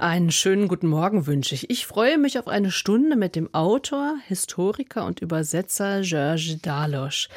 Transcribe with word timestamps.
Einen 0.00 0.30
schönen 0.30 0.68
guten 0.68 0.86
Morgen 0.86 1.26
wünsche 1.26 1.56
ich. 1.56 1.70
Ich 1.70 1.84
freue 1.84 2.18
mich 2.18 2.38
auf 2.38 2.46
eine 2.46 2.70
Stunde 2.70 3.16
mit 3.16 3.34
dem 3.34 3.52
Autor, 3.52 4.14
Historiker 4.28 5.04
und 5.04 5.18
Übersetzer 5.18 6.02
Georges 6.02 6.62
Dalosch. 6.62 7.28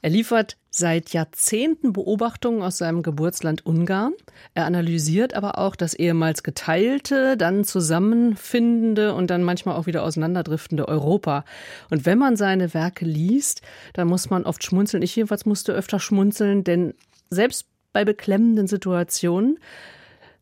Er 0.00 0.10
liefert 0.10 0.56
seit 0.70 1.12
Jahrzehnten 1.12 1.92
Beobachtungen 1.92 2.62
aus 2.62 2.78
seinem 2.78 3.02
Geburtsland 3.02 3.66
Ungarn. 3.66 4.12
Er 4.54 4.64
analysiert 4.64 5.34
aber 5.34 5.58
auch 5.58 5.74
das 5.74 5.92
ehemals 5.94 6.44
geteilte, 6.44 7.36
dann 7.36 7.64
zusammenfindende 7.64 9.12
und 9.12 9.28
dann 9.28 9.42
manchmal 9.42 9.74
auch 9.74 9.86
wieder 9.86 10.04
auseinanderdriftende 10.04 10.86
Europa. 10.86 11.44
Und 11.90 12.06
wenn 12.06 12.18
man 12.18 12.36
seine 12.36 12.74
Werke 12.74 13.04
liest, 13.04 13.62
dann 13.92 14.06
muss 14.06 14.30
man 14.30 14.44
oft 14.44 14.62
schmunzeln. 14.62 15.02
Ich 15.02 15.16
jedenfalls 15.16 15.46
musste 15.46 15.72
öfter 15.72 15.98
schmunzeln, 15.98 16.62
denn 16.62 16.94
selbst 17.28 17.66
bei 17.92 18.04
beklemmenden 18.04 18.68
Situationen 18.68 19.58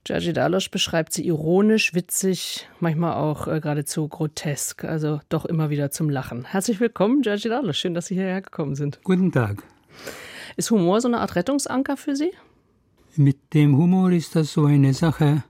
Georgi 0.05 0.33
Dalosch 0.33 0.69
beschreibt 0.69 1.13
sie 1.13 1.25
ironisch, 1.25 1.95
witzig, 1.95 2.67
manchmal 2.81 3.15
auch 3.15 3.47
äh, 3.47 3.61
geradezu 3.61 4.09
grotesk, 4.09 4.83
also 4.83 5.21
doch 5.29 5.45
immer 5.45 5.71
wieder 5.71 5.93
zum 5.93 6.11
Lachen. 6.11 6.45
Herzlich 6.45 6.81
willkommen, 6.81 7.23
Georgi 7.23 7.49
Dalosch. 7.49 7.79
Schön, 7.79 7.95
dass 7.95 8.07
Sie 8.07 8.17
hierher 8.17 8.43
gekommen 8.43 8.75
sind. 8.75 8.99
Guten 9.05 9.31
Tag. 9.31 9.63
Ist 10.57 10.73
Humor 10.73 11.01
so 11.01 11.07
eine 11.07 11.21
Art 11.21 11.37
Rettungsanker 11.37 11.97
für 11.97 12.17
Sie? 12.17 12.33
Mit 13.15 13.55
dem 13.55 13.77
Humor 13.77 14.11
ist 14.11 14.35
das 14.35 14.53
so 14.53 14.65
eine 14.65 14.93
Sache. 14.93 15.45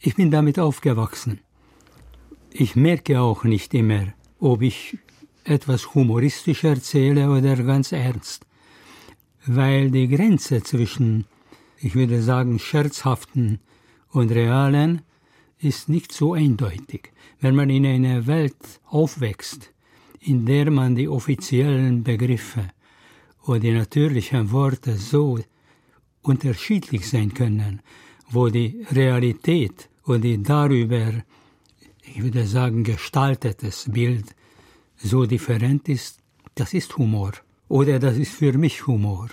Ich 0.00 0.16
bin 0.16 0.30
damit 0.30 0.58
aufgewachsen. 0.58 1.40
Ich 2.50 2.76
merke 2.76 3.22
auch 3.22 3.44
nicht 3.44 3.72
immer, 3.72 4.12
ob 4.38 4.60
ich 4.60 4.98
etwas 5.44 5.94
humoristisch 5.94 6.62
erzähle 6.64 7.30
oder 7.30 7.56
ganz 7.56 7.92
ernst, 7.92 8.44
weil 9.46 9.90
die 9.90 10.08
Grenze 10.08 10.62
zwischen 10.62 11.24
ich 11.78 11.94
würde 11.94 12.22
sagen, 12.22 12.58
scherzhaften 12.58 13.60
und 14.10 14.30
realen 14.30 15.02
ist 15.58 15.88
nicht 15.88 16.12
so 16.12 16.34
eindeutig. 16.34 17.12
Wenn 17.40 17.54
man 17.54 17.70
in 17.70 17.86
einer 17.86 18.26
Welt 18.26 18.80
aufwächst, 18.86 19.72
in 20.20 20.46
der 20.46 20.70
man 20.70 20.94
die 20.94 21.08
offiziellen 21.08 22.02
Begriffe 22.02 22.68
oder 23.46 23.60
die 23.60 23.72
natürlichen 23.72 24.50
Worte 24.50 24.96
so 24.96 25.38
unterschiedlich 26.22 27.08
sein 27.08 27.32
können, 27.32 27.80
wo 28.30 28.48
die 28.48 28.84
Realität 28.90 29.88
und 30.02 30.22
die 30.22 30.42
darüber, 30.42 31.12
ich 32.02 32.22
würde 32.22 32.46
sagen, 32.46 32.84
gestaltetes 32.84 33.88
Bild 33.90 34.34
so 34.96 35.26
different 35.26 35.88
ist, 35.88 36.18
das 36.54 36.74
ist 36.74 36.96
Humor. 36.96 37.32
Oder 37.68 37.98
das 37.98 38.16
ist 38.16 38.32
für 38.32 38.56
mich 38.56 38.86
Humor. 38.86 39.28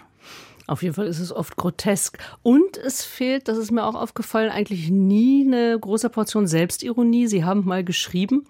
Auf 0.67 0.81
jeden 0.81 0.95
Fall 0.95 1.07
ist 1.07 1.19
es 1.19 1.31
oft 1.31 1.57
grotesk. 1.57 2.17
Und 2.41 2.77
es 2.77 3.03
fehlt, 3.03 3.47
das 3.47 3.57
ist 3.57 3.71
mir 3.71 3.85
auch 3.85 3.95
aufgefallen, 3.95 4.49
eigentlich 4.49 4.89
nie 4.89 5.45
eine 5.45 5.77
große 5.77 6.09
Portion 6.09 6.47
Selbstironie. 6.47 7.27
Sie 7.27 7.43
haben 7.43 7.65
mal 7.65 7.83
geschrieben, 7.83 8.45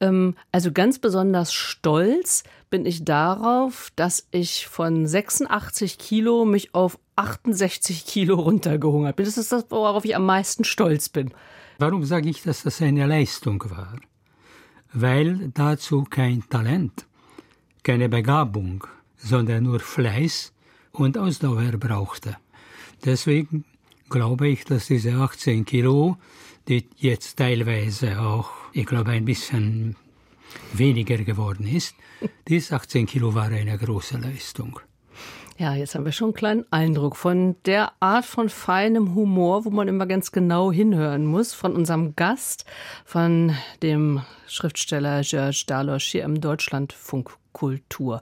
ähm, 0.00 0.34
also 0.52 0.72
ganz 0.72 0.98
besonders 0.98 1.52
stolz 1.52 2.42
bin 2.70 2.86
ich 2.86 3.04
darauf, 3.04 3.92
dass 3.94 4.26
ich 4.32 4.66
von 4.66 5.06
86 5.06 5.98
Kilo 5.98 6.44
mich 6.44 6.74
auf 6.74 6.98
68 7.16 8.04
Kilo 8.04 8.36
runtergehungert 8.36 9.16
bin. 9.16 9.26
Das 9.26 9.38
ist 9.38 9.52
das, 9.52 9.66
worauf 9.70 10.04
ich 10.04 10.16
am 10.16 10.26
meisten 10.26 10.64
stolz 10.64 11.08
bin. 11.08 11.32
Warum 11.78 12.04
sage 12.04 12.28
ich, 12.28 12.42
dass 12.42 12.62
das 12.62 12.82
eine 12.82 13.06
Leistung 13.06 13.62
war? 13.68 13.96
Weil 14.92 15.50
dazu 15.54 16.04
kein 16.08 16.48
Talent, 16.48 17.06
keine 17.82 18.08
Begabung, 18.08 18.86
sondern 19.16 19.64
nur 19.64 19.80
Fleiß 19.80 20.53
und 20.94 21.18
Ausdauer 21.18 21.72
brauchte. 21.72 22.36
Deswegen 23.04 23.64
glaube 24.08 24.48
ich, 24.48 24.64
dass 24.64 24.86
diese 24.86 25.14
18 25.14 25.64
Kilo, 25.64 26.16
die 26.68 26.88
jetzt 26.96 27.36
teilweise 27.36 28.20
auch, 28.20 28.50
ich 28.72 28.86
glaube, 28.86 29.10
ein 29.10 29.24
bisschen 29.24 29.96
weniger 30.72 31.18
geworden 31.18 31.66
ist, 31.66 31.94
diese 32.48 32.76
18 32.76 33.06
Kilo 33.06 33.34
war 33.34 33.48
eine 33.48 33.76
große 33.76 34.18
Leistung. 34.18 34.80
Ja, 35.56 35.74
jetzt 35.74 35.94
haben 35.94 36.04
wir 36.04 36.10
schon 36.10 36.28
einen 36.28 36.34
kleinen 36.34 36.72
Eindruck 36.72 37.16
von 37.16 37.54
der 37.64 37.92
Art 38.00 38.24
von 38.24 38.48
feinem 38.48 39.14
Humor, 39.14 39.64
wo 39.64 39.70
man 39.70 39.86
immer 39.86 40.04
ganz 40.06 40.32
genau 40.32 40.72
hinhören 40.72 41.26
muss, 41.26 41.54
von 41.54 41.76
unserem 41.76 42.16
Gast, 42.16 42.64
von 43.04 43.54
dem 43.80 44.22
Schriftsteller 44.48 45.20
George 45.22 45.64
Dalosch 45.68 46.06
hier 46.06 46.24
im 46.24 46.40
Deutschlandfunk 46.40 47.36
Kultur. 47.52 48.20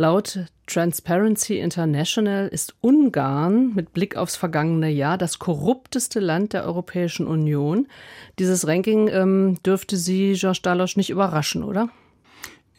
Laut 0.00 0.46
Transparency 0.66 1.58
International 1.58 2.48
ist 2.48 2.74
Ungarn 2.80 3.74
mit 3.74 3.92
Blick 3.92 4.16
aufs 4.16 4.34
vergangene 4.34 4.88
Jahr 4.88 5.18
das 5.18 5.38
korrupteste 5.38 6.20
Land 6.20 6.54
der 6.54 6.64
Europäischen 6.64 7.26
Union. 7.26 7.86
Dieses 8.38 8.66
Ranking 8.66 9.08
ähm, 9.08 9.58
dürfte 9.62 9.98
Sie, 9.98 10.32
Georges 10.38 10.62
Dalosch, 10.62 10.96
nicht 10.96 11.10
überraschen, 11.10 11.62
oder? 11.62 11.90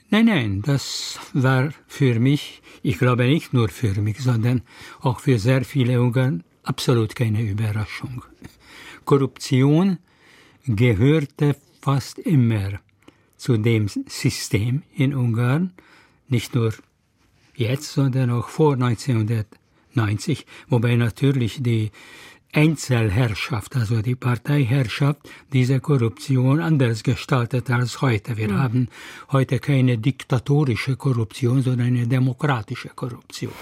Nein, 0.10 0.26
nein, 0.26 0.64
das 0.66 1.20
war 1.34 1.72
für 1.86 2.20
mich, 2.20 2.64
ich 2.81 2.98
glaube 2.98 3.26
nicht 3.26 3.54
nur 3.54 3.70
für 3.70 4.02
mich, 4.02 4.18
sondern 4.18 4.64
auch 5.02 5.20
für 5.20 5.38
sehr 5.38 5.64
viele 5.64 6.02
Ungarn 6.02 6.44
absolut 6.64 7.16
keine 7.16 7.44
Überraschung. 7.44 8.26
Korruption 9.06 10.00
gehörte 10.66 11.56
fast 11.81 12.18
immer 12.18 12.80
zu 13.38 13.58
dem 13.58 13.90
System 14.08 14.81
in 14.96 15.14
Ungarn, 15.14 15.74
nicht 16.28 16.56
nur 16.56 16.74
jetzt, 17.62 17.94
sondern 17.94 18.32
auch 18.32 18.50
vor 18.50 18.74
1990, 18.74 20.46
wobei 20.70 20.96
natürlich 20.96 21.62
die 21.62 21.92
Einzelherrschaft, 22.54 23.76
also 23.76 24.02
die 24.02 24.16
Parteiherrschaft, 24.16 25.30
diese 25.54 25.80
Korruption 25.80 26.60
anders 26.60 27.04
gestaltet 27.04 27.70
als 27.70 28.02
heute. 28.02 28.36
Wir 28.36 28.50
mhm. 28.50 28.58
haben 28.58 28.90
heute 29.32 29.60
keine 29.60 29.98
diktatorische 29.98 30.98
Korruption, 30.98 31.62
sondern 31.62 31.88
eine 31.88 32.08
demokratische 32.08 32.90
Korruption. 32.90 33.54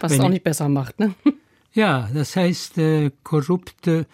Was 0.00 0.12
es 0.12 0.20
auch 0.20 0.28
nicht 0.28 0.44
besser 0.44 0.68
macht, 0.68 0.98
ne? 0.98 1.14
Ja, 1.74 2.10
das 2.12 2.36
heißt, 2.36 2.76
äh, 2.76 3.10
Korrupte 3.22 4.06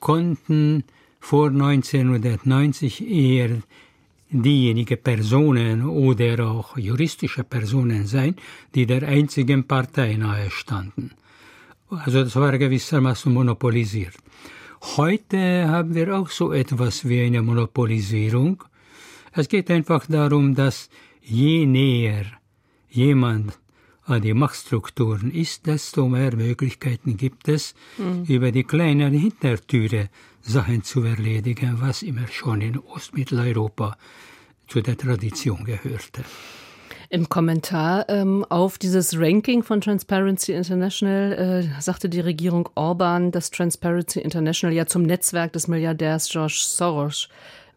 konnten 0.00 0.84
vor 1.18 1.48
1990 1.48 3.08
eher 3.08 3.62
diejenigen 4.30 5.02
Personen 5.02 5.84
oder 5.86 6.46
auch 6.48 6.76
juristische 6.76 7.44
Personen 7.44 8.06
sein, 8.06 8.36
die 8.74 8.86
der 8.86 9.02
einzigen 9.02 9.66
Partei 9.66 10.14
nahe 10.14 10.50
standen. 10.50 11.12
Also 11.88 12.22
das 12.22 12.36
war 12.36 12.56
gewissermaßen 12.56 13.32
monopolisiert. 13.32 14.14
Heute 14.96 15.68
haben 15.68 15.94
wir 15.94 16.16
auch 16.16 16.30
so 16.30 16.52
etwas 16.52 17.06
wie 17.08 17.22
eine 17.22 17.42
Monopolisierung. 17.42 18.62
Es 19.32 19.48
geht 19.48 19.70
einfach 19.70 20.06
darum, 20.06 20.54
dass 20.54 20.88
je 21.22 21.66
näher 21.66 22.24
jemand 22.88 23.58
an 24.04 24.22
die 24.22 24.34
Machtstrukturen 24.34 25.30
ist, 25.30 25.66
desto 25.66 26.08
mehr 26.08 26.34
Möglichkeiten 26.34 27.16
gibt 27.16 27.48
es, 27.48 27.74
mhm. 27.98 28.24
über 28.24 28.50
die 28.52 28.64
kleinen 28.64 29.12
Hintertüre 29.12 30.08
Sachen 30.42 30.82
zu 30.82 31.02
erledigen, 31.02 31.80
was 31.80 32.02
immer 32.02 32.26
schon 32.28 32.60
in 32.60 32.78
Ostmitteleuropa 32.78 33.96
zu 34.68 34.80
der 34.80 34.96
Tradition 34.96 35.64
gehörte. 35.64 36.24
Im 37.12 37.28
Kommentar 37.28 38.08
ähm, 38.08 38.46
auf 38.48 38.78
dieses 38.78 39.18
Ranking 39.18 39.64
von 39.64 39.80
Transparency 39.80 40.52
International 40.52 41.32
äh, 41.32 41.80
sagte 41.82 42.08
die 42.08 42.20
Regierung 42.20 42.68
Orban, 42.76 43.32
dass 43.32 43.50
Transparency 43.50 44.20
International 44.20 44.74
ja 44.74 44.86
zum 44.86 45.02
Netzwerk 45.02 45.52
des 45.52 45.66
Milliardärs 45.66 46.28
George 46.28 46.60
Soros 46.62 47.28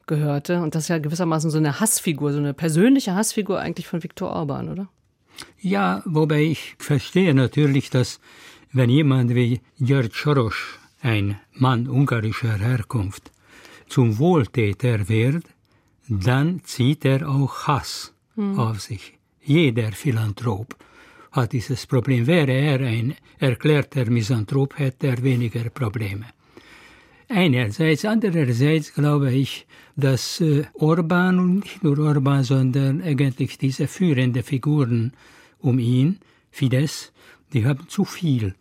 gehörte. 0.06 0.62
Und 0.62 0.75
das 0.75 0.84
ist 0.84 0.90
ja 0.90 1.00
gewissermaßen 1.00 1.50
so 1.50 1.57
eine 1.57 1.79
Hassfigur, 1.79 2.31
so 2.31 2.38
eine 2.38 2.53
persönliche 2.53 3.16
Hassfigur 3.16 3.59
eigentlich 3.59 3.87
von 3.87 4.03
Viktor 4.03 4.29
Orban, 4.29 4.70
oder? 4.70 4.87
Ja, 5.59 6.03
wobei 6.05 6.43
ich 6.43 6.76
verstehe 6.78 7.34
natürlich, 7.34 7.90
dass 7.90 8.20
wenn 8.72 8.91
jemand 8.91 9.34
wie 9.34 9.61
George 9.79 10.11
Soros 10.14 10.55
ein 11.03 11.40
Mann 11.53 11.88
ungarischer 11.88 12.58
Herkunft, 12.58 13.32
zum 13.88 14.17
Wohltäter 14.17 15.09
wird, 15.09 15.46
dann 16.08 16.64
zieht 16.64 17.05
er 17.05 17.29
auch 17.29 17.67
Hass 17.67 18.14
mhm. 18.35 18.58
auf 18.58 18.82
sich. 18.82 19.14
Jeder 19.41 19.91
Philanthrop 19.91 20.76
hat 21.32 21.52
dieses 21.52 21.85
Problem. 21.85 22.26
Wäre 22.26 22.53
er 22.53 22.79
ein 22.79 23.16
erklärter 23.38 24.09
Misanthrop, 24.09 24.79
hätte 24.79 25.08
er 25.08 25.22
weniger 25.22 25.70
Probleme. 25.70 26.28
Einerseits, 27.28 28.06
andererseits 28.06 28.94
glaube 28.94 29.34
ich, 29.34 29.66
dass 29.96 30.40
äh, 30.40 30.66
Orban 30.73 31.40
und 31.40 31.59
nicht 31.61 31.84
nur 31.84 31.99
Orban, 31.99 32.44
sondern 32.44 33.02
eigentlich 33.02 33.58
diese 33.58 33.88
führenden 33.88 34.44
Figuren 34.44 35.14
um 35.59 35.79
ihn, 35.79 36.20
Fidesz, 36.52 37.11
die 37.52 37.66
haben 37.66 37.88
zu 37.90 38.06
viel 38.06 38.56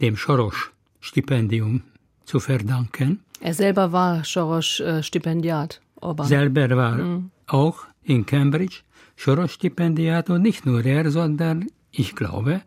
dem 0.00 0.16
Soros 0.16 0.72
Stipendium 1.02 1.82
zu 2.24 2.40
verdanken. 2.40 3.20
Er 3.40 3.54
selber 3.54 3.92
war 3.92 4.24
Soros 4.24 4.80
äh, 4.80 5.02
Stipendiat. 5.02 5.80
Orban. 5.96 6.26
Selber 6.26 6.76
war 6.76 6.96
mhm. 6.96 7.30
auch 7.46 7.84
in 8.02 8.24
Cambridge, 8.24 8.78
Soros-Stipendiat 9.16 10.30
und 10.30 10.42
nicht 10.42 10.64
nur 10.64 10.84
er, 10.84 11.10
sondern 11.10 11.66
ich 11.90 12.14
glaube, 12.16 12.62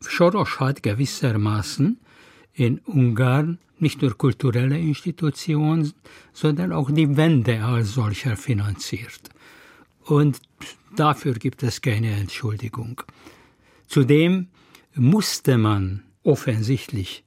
Soros 0.00 0.60
hat 0.60 0.82
gewissermaßen 0.82 1.98
in 2.52 2.78
Ungarn 2.80 3.58
nicht 3.78 4.02
nur 4.02 4.16
kulturelle 4.16 4.78
Institutionen, 4.78 5.92
sondern 6.32 6.72
auch 6.72 6.90
die 6.90 7.16
Wende 7.16 7.62
als 7.62 7.92
solcher 7.94 8.36
finanziert. 8.36 9.30
Und 10.04 10.40
dafür 10.96 11.34
gibt 11.34 11.62
es 11.62 11.80
keine 11.80 12.10
Entschuldigung. 12.12 13.02
Zudem 13.86 14.48
musste 14.94 15.58
man 15.58 16.02
offensichtlich 16.22 17.24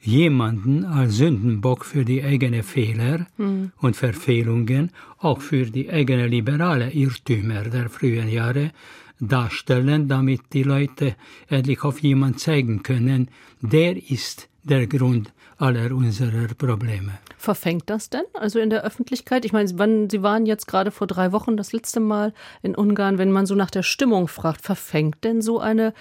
jemanden 0.00 0.84
als 0.84 1.16
Sündenbock 1.16 1.84
für 1.84 2.04
die 2.04 2.22
eigenen 2.22 2.62
Fehler 2.62 3.26
mhm. 3.36 3.72
und 3.78 3.96
Verfehlungen, 3.96 4.90
auch 5.18 5.40
für 5.40 5.66
die 5.66 5.90
eigenen 5.90 6.30
liberale 6.30 6.90
Irrtümer 6.90 7.64
der 7.64 7.90
frühen 7.90 8.28
Jahre 8.28 8.72
darstellen, 9.20 10.08
damit 10.08 10.40
die 10.52 10.62
Leute 10.62 11.14
endlich 11.48 11.84
auf 11.84 12.00
jemanden 12.00 12.38
zeigen 12.38 12.82
können, 12.82 13.28
der 13.60 14.10
ist 14.10 14.48
der 14.62 14.86
Grund 14.86 15.32
aller 15.58 15.94
unserer 15.94 16.48
Probleme. 16.56 17.18
Verfängt 17.36 17.90
das 17.90 18.08
denn? 18.08 18.24
Also 18.34 18.58
in 18.58 18.70
der 18.70 18.82
Öffentlichkeit? 18.82 19.44
Ich 19.44 19.52
meine, 19.52 19.70
wann, 19.74 20.08
Sie 20.08 20.22
waren 20.22 20.46
jetzt 20.46 20.66
gerade 20.66 20.90
vor 20.90 21.06
drei 21.06 21.32
Wochen 21.32 21.56
das 21.56 21.72
letzte 21.72 22.00
Mal 22.00 22.32
in 22.62 22.74
Ungarn, 22.74 23.18
wenn 23.18 23.30
man 23.30 23.46
so 23.46 23.54
nach 23.54 23.70
der 23.70 23.82
Stimmung 23.82 24.28
fragt, 24.28 24.62
verfängt 24.62 25.22
denn 25.22 25.42
so 25.42 25.60
eine 25.60 25.92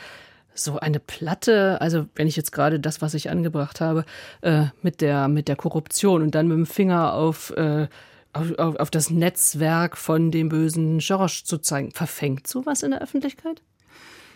so 0.53 0.79
eine 0.79 0.99
Platte, 0.99 1.79
also 1.81 2.07
wenn 2.15 2.27
ich 2.27 2.35
jetzt 2.35 2.51
gerade 2.51 2.79
das, 2.79 3.01
was 3.01 3.13
ich 3.13 3.29
angebracht 3.29 3.81
habe, 3.81 4.05
äh, 4.41 4.65
mit, 4.81 5.01
der, 5.01 5.27
mit 5.27 5.47
der 5.47 5.55
Korruption 5.55 6.21
und 6.21 6.35
dann 6.35 6.47
mit 6.47 6.57
dem 6.57 6.65
Finger 6.65 7.13
auf, 7.13 7.51
äh, 7.51 7.87
auf, 8.33 8.57
auf, 8.57 8.89
das 8.91 9.09
Netzwerk 9.09 9.97
von 9.97 10.31
dem 10.31 10.49
bösen 10.49 10.99
George 10.99 11.41
zu 11.45 11.59
zeigen, 11.59 11.91
verfängt 11.91 12.47
sowas 12.47 12.83
in 12.83 12.91
der 12.91 13.01
Öffentlichkeit? 13.01 13.61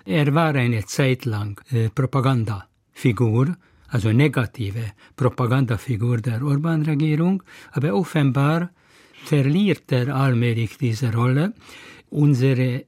Er 0.05 0.33
war 0.33 0.55
eine 0.55 0.85
Zeit 0.85 1.25
lang 1.25 1.61
äh, 1.71 1.89
Propagandafigur, 1.89 3.55
also 3.87 4.11
negative 4.11 4.91
Propagandafigur 5.15 6.17
der 6.17 6.43
Orban-Regierung, 6.43 7.43
aber 7.71 7.93
offenbar 7.93 8.71
verliert 9.25 9.91
er 9.91 10.15
allmählich 10.15 10.77
diese 10.77 11.13
Rolle. 11.13 11.53
Unsere 12.09 12.85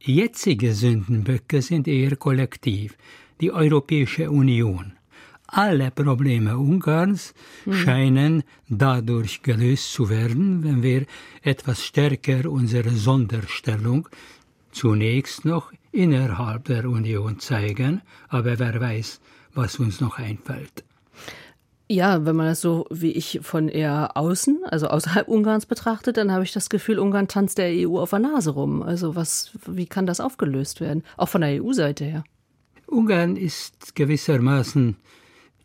Jetzige 0.00 0.74
Sündenböcke 0.74 1.60
sind 1.60 1.88
eher 1.88 2.16
kollektiv, 2.16 2.96
die 3.40 3.52
Europäische 3.52 4.30
Union. 4.30 4.92
Alle 5.48 5.90
Probleme 5.90 6.56
Ungarns 6.56 7.34
mhm. 7.64 7.72
scheinen 7.72 8.42
dadurch 8.68 9.42
gelöst 9.42 9.92
zu 9.92 10.08
werden, 10.08 10.62
wenn 10.62 10.82
wir 10.82 11.06
etwas 11.42 11.84
stärker 11.84 12.50
unsere 12.50 12.90
Sonderstellung 12.90 14.08
zunächst 14.70 15.44
noch 15.44 15.72
innerhalb 15.90 16.66
der 16.66 16.88
Union 16.88 17.40
zeigen, 17.40 18.02
aber 18.28 18.58
wer 18.58 18.80
weiß, 18.80 19.20
was 19.54 19.78
uns 19.80 20.00
noch 20.00 20.18
einfällt. 20.18 20.84
Ja, 21.90 22.26
wenn 22.26 22.36
man 22.36 22.46
das 22.46 22.60
so 22.60 22.86
wie 22.90 23.12
ich 23.12 23.40
von 23.42 23.68
eher 23.68 24.16
außen, 24.16 24.58
also 24.64 24.88
außerhalb 24.88 25.26
Ungarns 25.28 25.64
betrachtet, 25.64 26.18
dann 26.18 26.30
habe 26.30 26.44
ich 26.44 26.52
das 26.52 26.68
Gefühl, 26.68 26.98
Ungarn 26.98 27.28
tanzt 27.28 27.56
der 27.56 27.70
EU 27.70 27.98
auf 27.98 28.10
der 28.10 28.18
Nase 28.18 28.50
rum. 28.50 28.82
Also 28.82 29.16
was, 29.16 29.52
wie 29.66 29.86
kann 29.86 30.06
das 30.06 30.20
aufgelöst 30.20 30.80
werden? 30.80 31.02
Auch 31.16 31.30
von 31.30 31.40
der 31.40 31.62
EU-Seite 31.62 32.04
her. 32.04 32.24
Ungarn 32.86 33.36
ist 33.36 33.94
gewissermaßen 33.94 34.96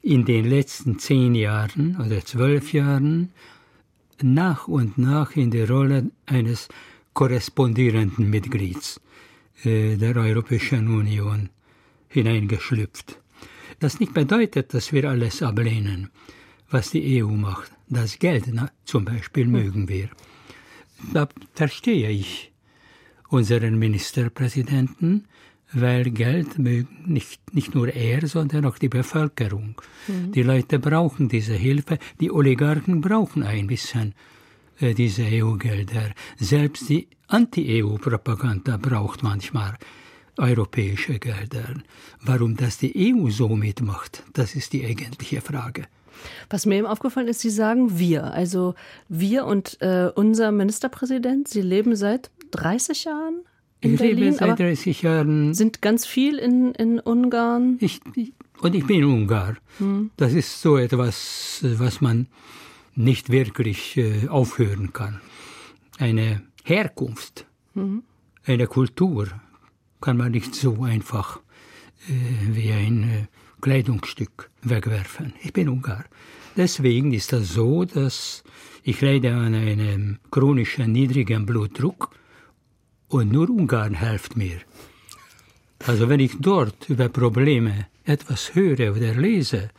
in 0.02 0.26
den 0.26 0.46
letzten 0.46 1.00
zehn 1.00 1.36
Jahren 1.36 1.98
oder 2.06 2.26
zwölf 2.26 2.74
Jahren 2.74 3.32
nach 4.22 4.68
und 4.68 4.98
nach 4.98 5.36
in 5.36 5.52
die 5.52 5.64
Rolle 5.64 6.12
eines 6.26 6.70
korrespondierenden 7.14 8.30
Mitglieds 8.30 9.02
äh, 9.64 9.98
der 9.98 10.16
Europäischen 10.16 10.88
Union 10.88 11.50
hineingeschlüpft. 12.08 13.23
Das 13.84 14.00
nicht 14.00 14.14
bedeutet, 14.14 14.74
dass 14.74 14.94
wir 14.94 15.10
alles 15.10 15.44
ablehnen, 15.44 16.10
was 16.70 16.92
die 16.92 17.22
EU 17.22 17.28
macht. 17.28 17.70
Das 17.90 18.18
Geld 18.18 18.46
na, 18.50 18.72
zum 18.86 19.04
Beispiel 19.04 19.46
mögen 19.46 19.90
wir. 19.90 20.08
Da 21.12 21.28
verstehe 21.54 22.10
ich 22.10 22.54
unseren 23.28 23.78
Ministerpräsidenten, 23.78 25.28
weil 25.74 26.12
Geld 26.12 26.60
mögen 26.60 27.04
nicht, 27.08 27.42
nicht 27.54 27.76
nur 27.76 27.94
er, 27.94 28.26
sondern 28.26 28.64
auch 28.64 28.78
die 28.78 28.88
Bevölkerung. 28.88 29.76
Mhm. 30.08 30.32
Die 30.32 30.44
Leute 30.44 30.80
brauchen 30.80 31.28
diese 31.28 31.56
Hilfe, 31.56 32.00
die 32.22 32.32
Oligarchen 32.32 33.02
brauchen 33.02 33.44
ein 33.44 33.68
bisschen 33.68 34.16
äh, 34.80 34.94
diese 34.94 35.24
EU-Gelder. 35.26 36.12
Selbst 36.38 36.88
die 36.88 37.10
Anti-EU-Propaganda 37.28 38.78
braucht 38.78 39.24
manchmal 39.24 39.78
europäische 40.38 41.20
Gelder. 41.20 41.76
Warum 42.22 42.56
das 42.56 42.78
die 42.78 43.14
EU 43.14 43.30
so 43.30 43.50
mitmacht, 43.50 44.24
das 44.34 44.56
ist 44.56 44.74
die 44.74 44.86
eigentliche 44.86 45.42
Frage. 45.42 45.84
Was 46.50 46.66
mir 46.66 46.76
eben 46.76 46.88
aufgefallen 46.88 47.28
ist, 47.28 47.42
Sie 47.42 47.50
sagen 47.50 47.98
wir, 48.00 48.34
also 48.34 48.76
wir 49.10 49.46
und 49.46 49.82
äh, 49.82 50.10
unser 50.16 50.52
Ministerpräsident, 50.52 51.48
Sie 51.48 51.62
leben 51.62 51.96
seit 51.96 52.32
30 52.52 53.06
Jahren 53.06 53.42
in 53.82 53.96
ich 53.96 54.00
Berlin, 54.00 54.18
lebe 54.18 54.36
seit 54.36 54.60
30 54.60 55.02
Jahren. 55.02 55.54
Sind 55.54 55.82
ganz 55.82 56.06
viel 56.06 56.38
in, 56.38 56.74
in 56.76 57.00
Ungarn. 57.00 57.78
Ich, 57.82 58.00
und 58.62 58.76
ich 58.76 58.86
bin 58.86 59.04
Ungar. 59.04 59.58
Hm. 59.80 60.12
Das 60.18 60.34
ist 60.34 60.62
so 60.62 60.78
etwas, 60.78 61.60
was 61.64 62.00
man 62.00 62.28
nicht 62.96 63.30
wirklich 63.30 63.98
äh, 63.98 64.28
aufhören 64.30 64.94
kann. 64.94 65.20
Eine 65.98 66.42
Herkunft, 66.64 67.46
hm. 67.74 68.04
eine 68.46 68.68
Kultur, 68.68 69.28
kann 70.04 70.18
man 70.18 70.34
nicht 70.34 70.54
so 70.54 70.84
einfach 70.84 71.40
äh, 72.10 72.56
wie 72.56 72.74
ein 72.74 73.04
äh, 73.04 73.28
Kleidungsstück 73.62 74.50
wegwerfen. 74.62 75.34
Ich 75.42 75.54
bin 75.54 75.70
Ungar. 75.70 76.04
Deswegen 76.58 77.14
ist 77.14 77.32
das 77.32 77.54
so, 77.54 77.86
dass 77.86 78.44
ich 78.84 79.00
leide 79.00 79.34
an 79.34 79.56
einem 79.56 80.20
chronischen 80.30 80.92
niedrigen 80.92 81.46
Blutdruck 81.46 82.10
und 83.08 83.32
nur 83.32 83.50
Ungarn 83.50 83.96
hilft 83.96 84.36
mir. 84.36 84.60
Also 85.88 86.10
wenn 86.10 86.20
ich 86.20 86.34
dort 86.38 86.90
über 86.90 87.08
Probleme 87.08 87.88
etwas 88.04 88.56
höre 88.56 88.94
oder 88.94 89.14
lese, 89.16 89.70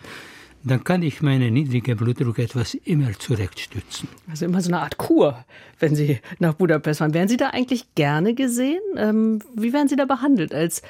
dann 0.65 0.83
kann 0.83 1.03
ich 1.03 1.21
meinen 1.21 1.53
niedrigen 1.53 1.97
Blutdruck 1.97 2.39
etwas 2.39 2.75
immer 2.75 3.13
zurechtstützen. 3.19 4.09
Also 4.29 4.47
immer 4.47 4.61
so 4.63 4.71
eine 4.71 4.81
Art 4.81 4.97
Kur, 4.97 5.45
wenn 5.79 5.95
Sie 5.95 6.21
nach 6.39 6.55
Budapest 6.55 6.99
fahren. 6.99 7.13
Werden 7.13 7.29
Sie 7.29 7.37
da 7.37 7.51
eigentlich 7.51 7.95
gerne 7.95 8.35
gesehen? 8.35 8.81
Ähm, 8.97 9.41
wie 9.55 9.73
werden 9.75 9.89
Sie 9.89 9.97
da 9.97 10.07
behandelt? 10.07 10.55
Als 10.55 10.83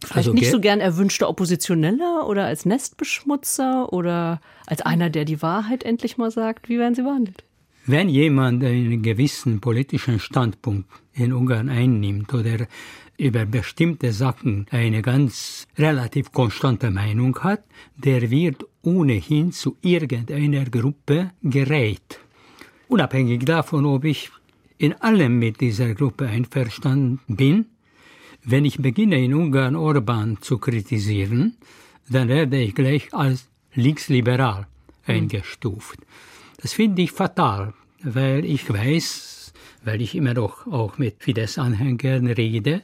vielleicht 0.00 0.28
also, 0.28 0.32
nicht 0.32 0.50
so 0.50 0.60
gern 0.60 0.80
erwünschter 0.80 1.28
Oppositioneller 1.28 2.26
oder 2.26 2.46
als 2.46 2.64
Nestbeschmutzer 2.64 3.92
oder 3.92 4.40
als 4.66 4.80
einer, 4.80 5.10
der 5.10 5.26
die 5.26 5.42
Wahrheit 5.42 5.84
endlich 5.84 6.16
mal 6.16 6.30
sagt? 6.30 6.70
Wie 6.70 6.78
werden 6.78 6.94
Sie 6.94 7.02
behandelt? 7.02 7.44
Wenn 7.86 8.08
jemand 8.08 8.64
einen 8.64 9.02
gewissen 9.02 9.60
politischen 9.60 10.18
Standpunkt 10.18 10.88
in 11.12 11.32
Ungarn 11.32 11.68
einnimmt 11.68 12.32
oder 12.32 12.66
über 13.18 13.44
bestimmte 13.44 14.12
Sachen 14.12 14.66
eine 14.70 15.02
ganz 15.02 15.66
relativ 15.76 16.32
konstante 16.32 16.90
Meinung 16.90 17.38
hat, 17.40 17.62
der 17.96 18.30
wird 18.30 18.64
ohnehin 18.82 19.52
zu 19.52 19.76
irgendeiner 19.82 20.64
Gruppe 20.64 21.32
gereiht. 21.42 22.20
Unabhängig 22.88 23.44
davon, 23.44 23.84
ob 23.86 24.04
ich 24.04 24.30
in 24.78 24.94
allem 24.94 25.38
mit 25.38 25.60
dieser 25.60 25.94
Gruppe 25.94 26.26
einverstanden 26.26 27.20
bin, 27.28 27.66
wenn 28.42 28.64
ich 28.64 28.78
beginne 28.78 29.22
in 29.22 29.34
Ungarn 29.34 29.76
Orban 29.76 30.38
zu 30.40 30.58
kritisieren, 30.58 31.56
dann 32.08 32.28
werde 32.28 32.58
ich 32.58 32.74
gleich 32.74 33.12
als 33.12 33.48
linksliberal 33.74 34.66
eingestuft. 35.04 35.98
Das 36.60 36.72
finde 36.72 37.02
ich 37.02 37.12
fatal, 37.12 37.74
weil 38.02 38.44
ich 38.44 38.68
weiß, 38.72 39.52
weil 39.84 40.00
ich 40.00 40.14
immer 40.14 40.34
noch 40.34 40.66
auch 40.66 40.98
mit 40.98 41.22
Fidesz-Anhängern 41.22 42.26
rede, 42.26 42.82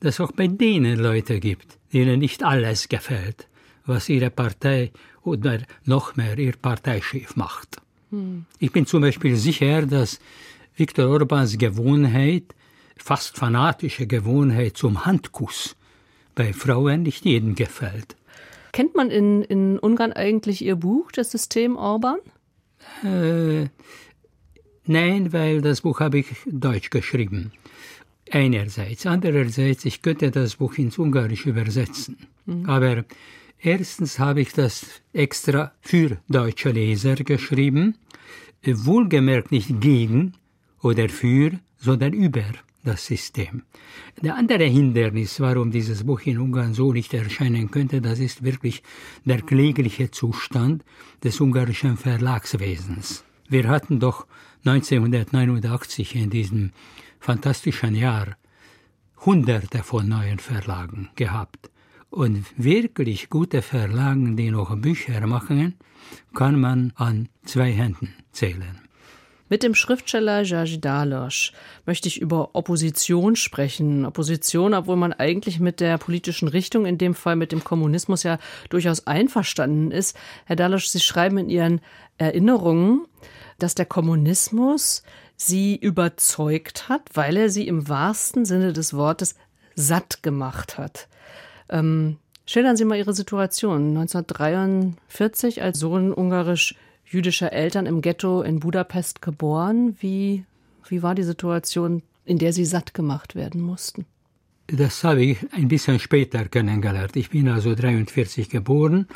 dass 0.00 0.20
auch 0.20 0.32
bei 0.32 0.46
denen 0.46 0.98
Leute 0.98 1.40
gibt, 1.40 1.78
denen 1.92 2.20
nicht 2.20 2.42
alles 2.42 2.88
gefällt, 2.88 3.48
was 3.88 4.08
ihre 4.08 4.30
Partei 4.30 4.92
oder 5.22 5.60
noch 5.84 6.16
mehr 6.16 6.38
ihr 6.38 6.54
Parteichef 6.56 7.36
macht. 7.36 7.80
Hm. 8.10 8.44
Ich 8.58 8.72
bin 8.72 8.86
zum 8.86 9.02
Beispiel 9.02 9.36
sicher, 9.36 9.82
dass 9.86 10.20
Viktor 10.76 11.08
Orbans 11.08 11.58
Gewohnheit, 11.58 12.54
fast 12.96 13.36
fanatische 13.36 14.06
Gewohnheit 14.06 14.76
zum 14.76 15.04
Handkuss 15.04 15.76
bei 16.34 16.52
Frauen 16.52 17.02
nicht 17.02 17.24
jedem 17.24 17.54
gefällt. 17.54 18.16
Kennt 18.72 18.94
man 18.94 19.10
in, 19.10 19.42
in 19.42 19.78
Ungarn 19.78 20.12
eigentlich 20.12 20.62
Ihr 20.62 20.76
Buch, 20.76 21.10
das 21.10 21.30
System 21.30 21.76
Orban? 21.76 22.18
Äh, 23.02 23.68
nein, 24.84 25.32
weil 25.32 25.62
das 25.62 25.80
Buch 25.80 26.00
habe 26.00 26.18
ich 26.18 26.26
deutsch 26.46 26.90
geschrieben. 26.90 27.52
Einerseits. 28.30 29.06
Andererseits, 29.06 29.84
ich 29.84 30.02
könnte 30.02 30.30
das 30.30 30.56
Buch 30.56 30.74
ins 30.78 30.98
Ungarische 30.98 31.50
übersetzen. 31.50 32.18
Mhm. 32.46 32.66
Aber 32.68 33.04
erstens 33.60 34.18
habe 34.18 34.40
ich 34.40 34.52
das 34.52 35.02
extra 35.12 35.72
für 35.80 36.18
deutsche 36.28 36.70
Leser 36.70 37.16
geschrieben, 37.16 37.96
wohlgemerkt 38.64 39.52
nicht 39.52 39.80
gegen 39.80 40.34
oder 40.82 41.08
für, 41.08 41.52
sondern 41.76 42.12
über 42.12 42.44
das 42.84 43.06
System. 43.06 43.62
Der 44.22 44.36
andere 44.36 44.64
Hindernis, 44.64 45.40
warum 45.40 45.70
dieses 45.70 46.04
Buch 46.04 46.20
in 46.22 46.38
Ungarn 46.38 46.74
so 46.74 46.92
nicht 46.92 47.12
erscheinen 47.14 47.70
könnte, 47.70 48.00
das 48.00 48.18
ist 48.18 48.44
wirklich 48.44 48.82
der 49.24 49.42
klägliche 49.42 50.10
Zustand 50.10 50.84
des 51.22 51.40
ungarischen 51.40 51.96
Verlagswesens. 51.96 53.24
Wir 53.48 53.68
hatten 53.68 54.00
doch 54.00 54.26
1989 54.64 56.16
in 56.16 56.30
diesem 56.30 56.72
fantastischen 57.20 57.94
Jahr 57.94 58.36
Hunderte 59.24 59.82
von 59.82 60.08
neuen 60.08 60.38
Verlagen 60.38 61.10
gehabt. 61.16 61.70
Und 62.10 62.46
wirklich 62.56 63.28
gute 63.28 63.62
Verlagen, 63.62 64.36
die 64.36 64.50
noch 64.50 64.74
Bücher 64.76 65.26
machen, 65.26 65.74
kann 66.34 66.58
man 66.58 66.92
an 66.96 67.28
zwei 67.44 67.70
Händen 67.70 68.14
zählen. 68.32 68.80
Mit 69.50 69.62
dem 69.62 69.74
Schriftsteller 69.74 70.42
Georgi 70.42 70.78
Dalosch 70.78 71.52
möchte 71.86 72.08
ich 72.08 72.20
über 72.20 72.54
Opposition 72.54 73.34
sprechen. 73.34 74.04
Opposition, 74.04 74.74
obwohl 74.74 74.96
man 74.96 75.14
eigentlich 75.14 75.58
mit 75.58 75.80
der 75.80 75.96
politischen 75.96 76.48
Richtung, 76.48 76.84
in 76.84 76.98
dem 76.98 77.14
Fall 77.14 77.34
mit 77.34 77.52
dem 77.52 77.64
Kommunismus, 77.64 78.24
ja 78.24 78.38
durchaus 78.68 79.06
einverstanden 79.06 79.90
ist. 79.90 80.16
Herr 80.44 80.56
Dalosch, 80.56 80.88
Sie 80.88 81.00
schreiben 81.00 81.38
in 81.38 81.48
Ihren 81.48 81.80
Erinnerungen, 82.18 83.06
dass 83.58 83.74
der 83.74 83.86
Kommunismus 83.86 85.02
Sie 85.36 85.76
überzeugt 85.76 86.90
hat, 86.90 87.02
weil 87.14 87.36
er 87.36 87.48
Sie 87.48 87.66
im 87.66 87.88
wahrsten 87.88 88.44
Sinne 88.44 88.74
des 88.74 88.92
Wortes 88.92 89.34
satt 89.74 90.22
gemacht 90.22 90.76
hat. 90.76 91.08
Ähm, 91.68 92.16
schildern 92.46 92.76
Sie 92.76 92.84
mal 92.84 92.98
Ihre 92.98 93.14
Situation 93.14 93.96
1943 93.96 95.62
als 95.62 95.78
Sohn 95.78 96.12
ungarisch 96.12 96.74
jüdischer 97.04 97.52
Eltern 97.52 97.86
im 97.86 98.00
Ghetto 98.00 98.42
in 98.42 98.60
Budapest 98.60 99.22
geboren. 99.22 99.96
Wie, 100.00 100.44
wie 100.88 101.02
war 101.02 101.14
die 101.14 101.22
Situation, 101.22 102.02
in 102.24 102.38
der 102.38 102.52
Sie 102.52 102.64
satt 102.64 102.94
gemacht 102.94 103.34
werden 103.34 103.60
mussten? 103.60 104.06
Das 104.66 105.02
habe 105.02 105.22
ich 105.22 105.38
ein 105.52 105.68
bisschen 105.68 105.98
später 105.98 106.44
kennengelernt. 106.46 107.16
Ich 107.16 107.30
bin 107.30 107.48
also 107.48 107.74
43 107.74 108.50
geboren. 108.50 109.06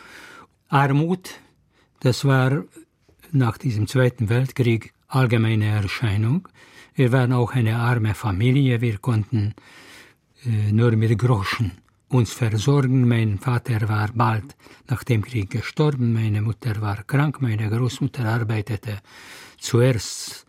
Armut, 0.69 1.31
das 2.01 2.25
war 2.25 2.65
nach 3.33 3.59
diesem 3.59 3.87
Zweiten 3.87 4.31
Weltkrieg 4.31 4.95
allgemeine 5.09 5.67
Erscheinung. 5.67 6.49
Wir 6.95 7.13
waren 7.13 7.35
auch 7.35 7.53
eine 7.53 7.77
arme 7.77 8.15
Familie. 8.15 8.81
Wir 8.81 8.97
konnten 8.97 9.55
äh, 10.47 10.73
nur 10.73 10.93
mit 10.93 11.19
Groschen 11.19 11.82
uns 12.13 12.33
versorgen. 12.33 13.09
Mein 13.09 13.39
Vater 13.39 13.89
war 13.89 14.11
bald 14.15 14.57
nach 14.89 15.03
dem 15.05 15.23
Krieg 15.23 15.51
gestorben, 15.51 16.13
meine 16.13 16.43
Mutter 16.43 16.81
war 16.81 17.03
krank, 17.05 17.41
meine 17.41 17.71
Großmutter 17.71 18.25
arbeitete 18.25 18.99
zuerst 19.59 20.47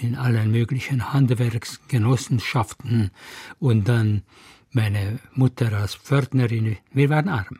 in 0.00 0.14
allen 0.14 0.50
möglichen 0.50 1.12
Handwerksgenossenschaften 1.12 3.10
und 3.58 3.88
dann 3.88 4.22
meine 4.72 5.18
Mutter 5.34 5.72
als 5.72 5.96
Pförtnerin. 5.96 6.76
Wir 6.92 7.10
waren 7.10 7.28
arm. 7.28 7.58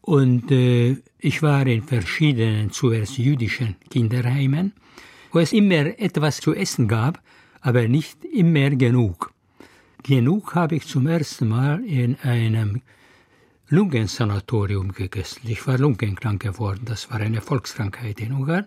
Und 0.00 0.50
äh, 0.50 0.96
ich 1.18 1.42
war 1.42 1.66
in 1.66 1.82
verschiedenen, 1.82 2.70
zuerst 2.70 3.18
jüdischen 3.18 3.76
Kinderheimen, 3.90 4.72
wo 5.32 5.38
es 5.38 5.52
immer 5.52 5.98
etwas 5.98 6.40
zu 6.40 6.54
essen 6.54 6.88
gab, 6.88 7.22
aber 7.60 7.86
nicht 7.88 8.24
immer 8.24 8.70
genug. 8.70 9.32
Genug 10.02 10.54
habe 10.54 10.76
ich 10.76 10.86
zum 10.86 11.06
ersten 11.06 11.48
Mal 11.48 11.84
in 11.84 12.16
einem 12.20 12.82
Lungensanatorium 13.68 14.92
gegessen. 14.92 15.42
Ich 15.44 15.66
war 15.66 15.76
lungenkrank 15.76 16.40
geworden, 16.40 16.82
das 16.84 17.10
war 17.10 17.20
eine 17.20 17.40
Volkskrankheit 17.40 18.20
in 18.20 18.32
Ungarn. 18.32 18.66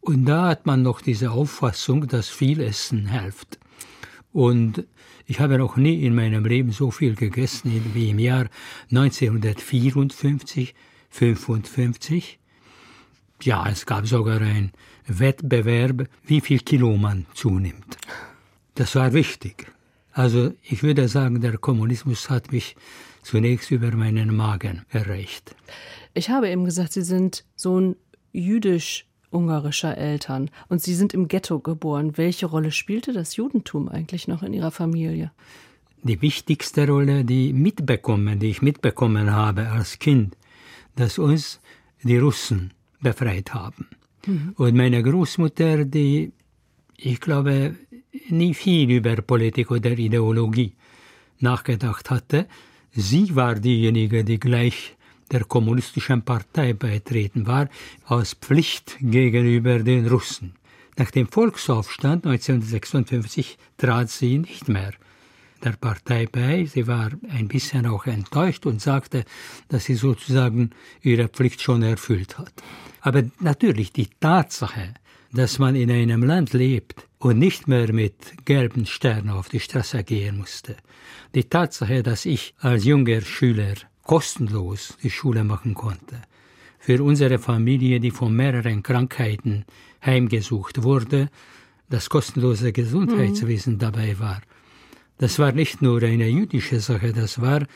Und 0.00 0.26
da 0.26 0.48
hat 0.48 0.66
man 0.66 0.82
noch 0.82 1.00
diese 1.00 1.30
Auffassung, 1.30 2.08
dass 2.08 2.28
viel 2.28 2.60
Essen 2.60 3.06
hilft. 3.08 3.58
Und 4.32 4.86
ich 5.26 5.40
habe 5.40 5.58
noch 5.58 5.76
nie 5.76 6.04
in 6.04 6.14
meinem 6.14 6.44
Leben 6.44 6.72
so 6.72 6.90
viel 6.90 7.14
gegessen 7.14 7.72
wie 7.94 8.10
im 8.10 8.18
Jahr 8.18 8.48
1954, 8.90 10.74
55. 11.10 12.38
Ja, 13.42 13.66
es 13.68 13.86
gab 13.86 14.06
sogar 14.06 14.40
einen 14.40 14.72
Wettbewerb, 15.06 16.08
wie 16.24 16.40
viel 16.40 16.60
Kilo 16.60 16.96
man 16.96 17.26
zunimmt. 17.34 17.96
Das 18.74 18.94
war 18.94 19.12
wichtig. 19.12 19.72
Also 20.12 20.52
ich 20.62 20.82
würde 20.82 21.08
sagen, 21.08 21.40
der 21.40 21.58
Kommunismus 21.58 22.30
hat 22.30 22.52
mich 22.52 22.76
zunächst 23.22 23.70
über 23.70 23.94
meinen 23.94 24.34
Magen 24.34 24.82
erreicht. 24.90 25.54
Ich 26.14 26.30
habe 26.30 26.48
eben 26.48 26.64
gesagt, 26.64 26.92
Sie 26.92 27.02
sind 27.02 27.44
Sohn 27.54 27.96
jüdisch-ungarischer 28.32 29.96
Eltern 29.96 30.50
und 30.68 30.82
Sie 30.82 30.94
sind 30.94 31.14
im 31.14 31.28
Ghetto 31.28 31.60
geboren. 31.60 32.16
Welche 32.16 32.46
Rolle 32.46 32.72
spielte 32.72 33.12
das 33.12 33.36
Judentum 33.36 33.88
eigentlich 33.88 34.26
noch 34.26 34.42
in 34.42 34.52
Ihrer 34.52 34.70
Familie? 34.70 35.30
Die 36.02 36.20
wichtigste 36.22 36.88
Rolle, 36.88 37.24
die 37.24 37.52
mitbekommen, 37.52 38.38
die 38.38 38.48
ich 38.48 38.62
mitbekommen 38.62 39.30
habe 39.32 39.68
als 39.68 39.98
Kind, 39.98 40.36
dass 40.96 41.18
uns 41.18 41.60
die 42.02 42.16
Russen 42.16 42.72
befreit 43.00 43.52
haben. 43.54 43.86
Mhm. 44.26 44.54
Und 44.56 44.74
meine 44.74 45.02
Großmutter, 45.02 45.84
die, 45.84 46.32
ich 46.96 47.20
glaube, 47.20 47.76
nie 48.28 48.54
viel 48.54 48.90
über 48.90 49.16
Politik 49.16 49.70
oder 49.70 49.90
Ideologie 49.90 50.74
nachgedacht 51.38 52.10
hatte. 52.10 52.46
Sie 52.92 53.34
war 53.34 53.54
diejenige, 53.54 54.24
die 54.24 54.38
gleich 54.38 54.96
der 55.30 55.44
kommunistischen 55.44 56.22
Partei 56.22 56.72
beitreten 56.72 57.46
war, 57.46 57.68
aus 58.06 58.34
Pflicht 58.34 58.96
gegenüber 59.00 59.78
den 59.78 60.08
Russen. 60.08 60.54
Nach 60.96 61.10
dem 61.10 61.28
Volksaufstand 61.28 62.26
1956 62.26 63.56
trat 63.78 64.10
sie 64.10 64.38
nicht 64.38 64.68
mehr 64.68 64.92
der 65.62 65.72
Partei 65.72 66.26
bei. 66.26 66.64
Sie 66.64 66.86
war 66.86 67.10
ein 67.28 67.48
bisschen 67.48 67.86
auch 67.86 68.06
enttäuscht 68.06 68.66
und 68.66 68.80
sagte, 68.80 69.24
dass 69.68 69.84
sie 69.84 69.94
sozusagen 69.94 70.70
ihre 71.02 71.28
Pflicht 71.28 71.62
schon 71.62 71.82
erfüllt 71.82 72.38
hat. 72.38 72.52
Aber 73.00 73.22
natürlich 73.38 73.92
die 73.92 74.08
Tatsache, 74.20 74.94
dass 75.32 75.58
man 75.58 75.76
in 75.76 75.90
einem 75.90 76.22
Land 76.22 76.52
lebt 76.52 77.06
und 77.18 77.38
nicht 77.38 77.68
mehr 77.68 77.92
mit 77.92 78.14
gelben 78.44 78.86
Sternen 78.86 79.30
auf 79.30 79.48
die 79.48 79.60
Straße 79.60 80.02
gehen 80.04 80.38
musste. 80.38 80.76
Die 81.34 81.44
Tatsache, 81.44 82.02
dass 82.02 82.24
ich 82.24 82.54
als 82.58 82.84
junger 82.84 83.20
Schüler 83.20 83.74
kostenlos 84.02 84.96
die 85.02 85.10
Schule 85.10 85.44
machen 85.44 85.74
konnte, 85.74 86.22
für 86.78 87.02
unsere 87.04 87.38
Familie, 87.38 88.00
die 88.00 88.10
von 88.10 88.34
mehreren 88.34 88.82
Krankheiten 88.82 89.64
heimgesucht 90.04 90.82
wurde, 90.82 91.28
das 91.90 92.08
kostenlose 92.08 92.72
Gesundheitswesen 92.72 93.74
mhm. 93.74 93.78
dabei 93.78 94.18
war. 94.18 94.40
Das 95.18 95.38
war 95.38 95.52
nicht 95.52 95.82
nur 95.82 96.02
eine 96.02 96.28
jüdische 96.28 96.80
Sache, 96.80 97.12
das 97.12 97.40
war 97.40 97.66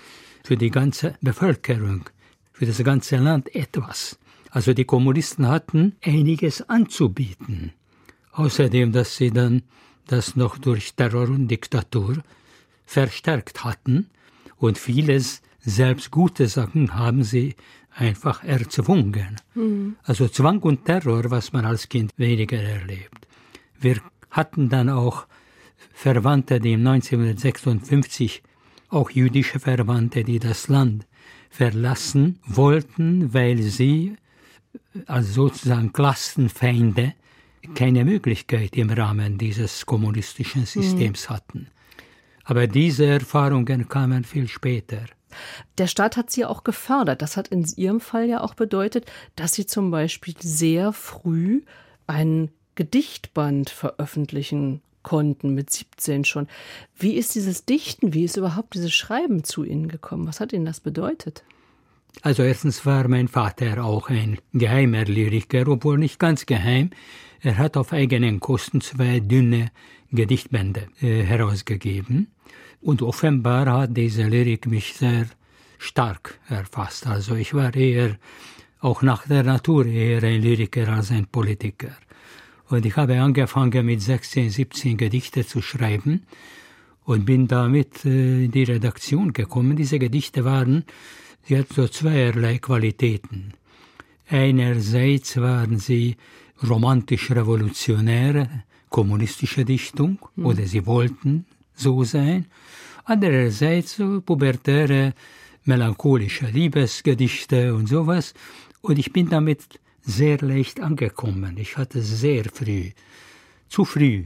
für 0.44 0.56
die 0.56 0.70
ganze 0.70 1.16
Bevölkerung, 1.20 2.08
für 2.52 2.64
das 2.64 2.82
ganze 2.82 3.16
Land 3.16 3.54
etwas. 3.54 4.18
Also 4.54 4.72
die 4.72 4.84
Kommunisten 4.84 5.48
hatten 5.48 5.96
einiges 6.00 6.68
anzubieten. 6.68 7.72
Außerdem, 8.30 8.92
dass 8.92 9.16
sie 9.16 9.32
dann 9.32 9.62
das 10.06 10.36
noch 10.36 10.58
durch 10.58 10.94
Terror 10.94 11.28
und 11.28 11.48
Diktatur 11.48 12.22
verstärkt 12.86 13.64
hatten 13.64 14.10
und 14.56 14.78
vieles, 14.78 15.42
selbst 15.58 16.12
gute 16.12 16.46
Sachen, 16.46 16.94
haben 16.94 17.24
sie 17.24 17.56
einfach 17.90 18.44
erzwungen. 18.44 19.40
Mhm. 19.56 19.96
Also 20.04 20.28
Zwang 20.28 20.60
und 20.60 20.84
Terror, 20.84 21.32
was 21.32 21.52
man 21.52 21.64
als 21.64 21.88
Kind 21.88 22.12
weniger 22.16 22.62
erlebt. 22.62 23.26
Wir 23.80 23.96
hatten 24.30 24.68
dann 24.68 24.88
auch 24.88 25.26
Verwandte, 25.92 26.60
die 26.60 26.74
1956 26.74 28.44
auch 28.88 29.10
jüdische 29.10 29.58
Verwandte, 29.58 30.22
die 30.22 30.38
das 30.38 30.68
Land 30.68 31.08
verlassen 31.50 32.38
wollten, 32.46 33.34
weil 33.34 33.60
sie 33.60 34.16
also 35.06 35.48
sozusagen 35.48 35.92
Klassenfeinde 35.92 37.14
keine 37.74 38.04
Möglichkeit 38.04 38.76
im 38.76 38.90
Rahmen 38.90 39.38
dieses 39.38 39.86
kommunistischen 39.86 40.66
Systems 40.66 41.28
mhm. 41.28 41.34
hatten. 41.34 41.66
Aber 42.44 42.66
diese 42.66 43.06
Erfahrungen 43.06 43.88
kamen 43.88 44.24
viel 44.24 44.48
später. 44.48 45.04
Der 45.78 45.86
Staat 45.86 46.16
hat 46.16 46.30
sie 46.30 46.44
auch 46.44 46.62
gefördert. 46.62 47.22
Das 47.22 47.36
hat 47.36 47.48
in 47.48 47.66
Ihrem 47.76 48.00
Fall 48.00 48.28
ja 48.28 48.42
auch 48.42 48.54
bedeutet, 48.54 49.10
dass 49.34 49.54
Sie 49.54 49.66
zum 49.66 49.90
Beispiel 49.90 50.34
sehr 50.38 50.92
früh 50.92 51.62
ein 52.06 52.50
Gedichtband 52.74 53.70
veröffentlichen 53.70 54.82
konnten, 55.02 55.54
mit 55.54 55.70
17 55.70 56.24
schon. 56.24 56.48
Wie 56.96 57.14
ist 57.14 57.34
dieses 57.34 57.64
Dichten, 57.64 58.14
wie 58.14 58.24
ist 58.24 58.36
überhaupt 58.36 58.74
dieses 58.74 58.92
Schreiben 58.92 59.44
zu 59.44 59.64
Ihnen 59.64 59.88
gekommen? 59.88 60.26
Was 60.26 60.40
hat 60.40 60.52
Ihnen 60.52 60.64
das 60.64 60.80
bedeutet? 60.80 61.44
Also 62.22 62.42
erstens 62.42 62.86
war 62.86 63.08
mein 63.08 63.28
Vater 63.28 63.84
auch 63.84 64.08
ein 64.08 64.38
geheimer 64.52 65.04
Lyriker, 65.04 65.68
obwohl 65.68 65.98
nicht 65.98 66.18
ganz 66.18 66.46
geheim. 66.46 66.90
Er 67.40 67.58
hat 67.58 67.76
auf 67.76 67.92
eigenen 67.92 68.40
Kosten 68.40 68.80
zwei 68.80 69.20
dünne 69.20 69.70
Gedichtbände 70.10 70.88
äh, 71.00 71.22
herausgegeben. 71.22 72.28
Und 72.80 73.02
offenbar 73.02 73.66
hat 73.66 73.96
diese 73.96 74.24
Lyrik 74.24 74.66
mich 74.66 74.94
sehr 74.94 75.26
stark 75.78 76.38
erfasst. 76.48 77.06
Also 77.06 77.34
ich 77.34 77.52
war 77.52 77.74
eher, 77.74 78.16
auch 78.80 79.02
nach 79.02 79.26
der 79.26 79.42
Natur, 79.42 79.86
eher 79.86 80.22
ein 80.22 80.42
Lyriker 80.42 80.88
als 80.88 81.10
ein 81.10 81.26
Politiker. 81.26 81.96
Und 82.68 82.86
ich 82.86 82.96
habe 82.96 83.20
angefangen 83.20 83.84
mit 83.84 84.00
16, 84.00 84.50
17 84.50 84.96
Gedichte 84.96 85.46
zu 85.46 85.60
schreiben. 85.60 86.26
und 87.04 87.26
bin 87.26 87.46
damit 87.46 88.04
äh, 88.04 88.44
in 88.44 88.50
die 88.50 88.64
Redaktion 88.64 89.32
gekommen. 89.32 89.76
Diese 89.76 89.98
Gedichte 89.98 90.44
waren, 90.44 90.84
sie 91.44 91.58
hatten 91.58 91.74
so 91.74 91.88
zweierlei 91.88 92.58
Qualitäten. 92.58 93.54
Einerseits 94.28 95.36
waren 95.36 95.78
sie 95.78 96.16
romantisch-revolutionäre, 96.66 98.64
kommunistische 98.88 99.64
Dichtung, 99.64 100.18
mhm. 100.36 100.46
oder 100.46 100.66
sie 100.66 100.86
wollten 100.86 101.46
so 101.74 102.04
sein. 102.04 102.46
Andererseits 103.04 103.96
so 103.96 104.20
pubertäre, 104.20 105.14
melancholische 105.64 106.46
Liebesgedichte 106.46 107.74
und 107.74 107.88
sowas. 107.88 108.34
Und 108.80 108.98
ich 108.98 109.12
bin 109.12 109.28
damit 109.28 109.80
sehr 110.02 110.38
leicht 110.38 110.80
angekommen. 110.80 111.56
Ich 111.58 111.76
hatte 111.76 112.02
sehr 112.02 112.44
früh, 112.44 112.90
zu 113.68 113.84
früh, 113.84 114.24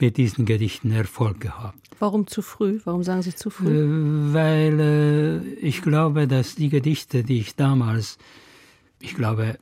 mit 0.00 0.16
diesen 0.16 0.44
Gedichten 0.44 0.90
Erfolg 0.90 1.40
gehabt. 1.40 1.78
Warum 1.98 2.26
zu 2.26 2.42
früh? 2.42 2.80
Warum 2.84 3.02
sagen 3.02 3.22
Sie 3.22 3.34
zu 3.34 3.50
früh? 3.50 3.68
Äh, 3.68 4.34
weil 4.34 4.80
äh, 4.80 5.38
ich 5.54 5.82
glaube, 5.82 6.26
dass 6.28 6.54
die 6.54 6.68
Gedichte, 6.68 7.24
die 7.24 7.40
ich 7.40 7.56
damals, 7.56 8.18
ich 9.00 9.14
glaube, 9.14 9.58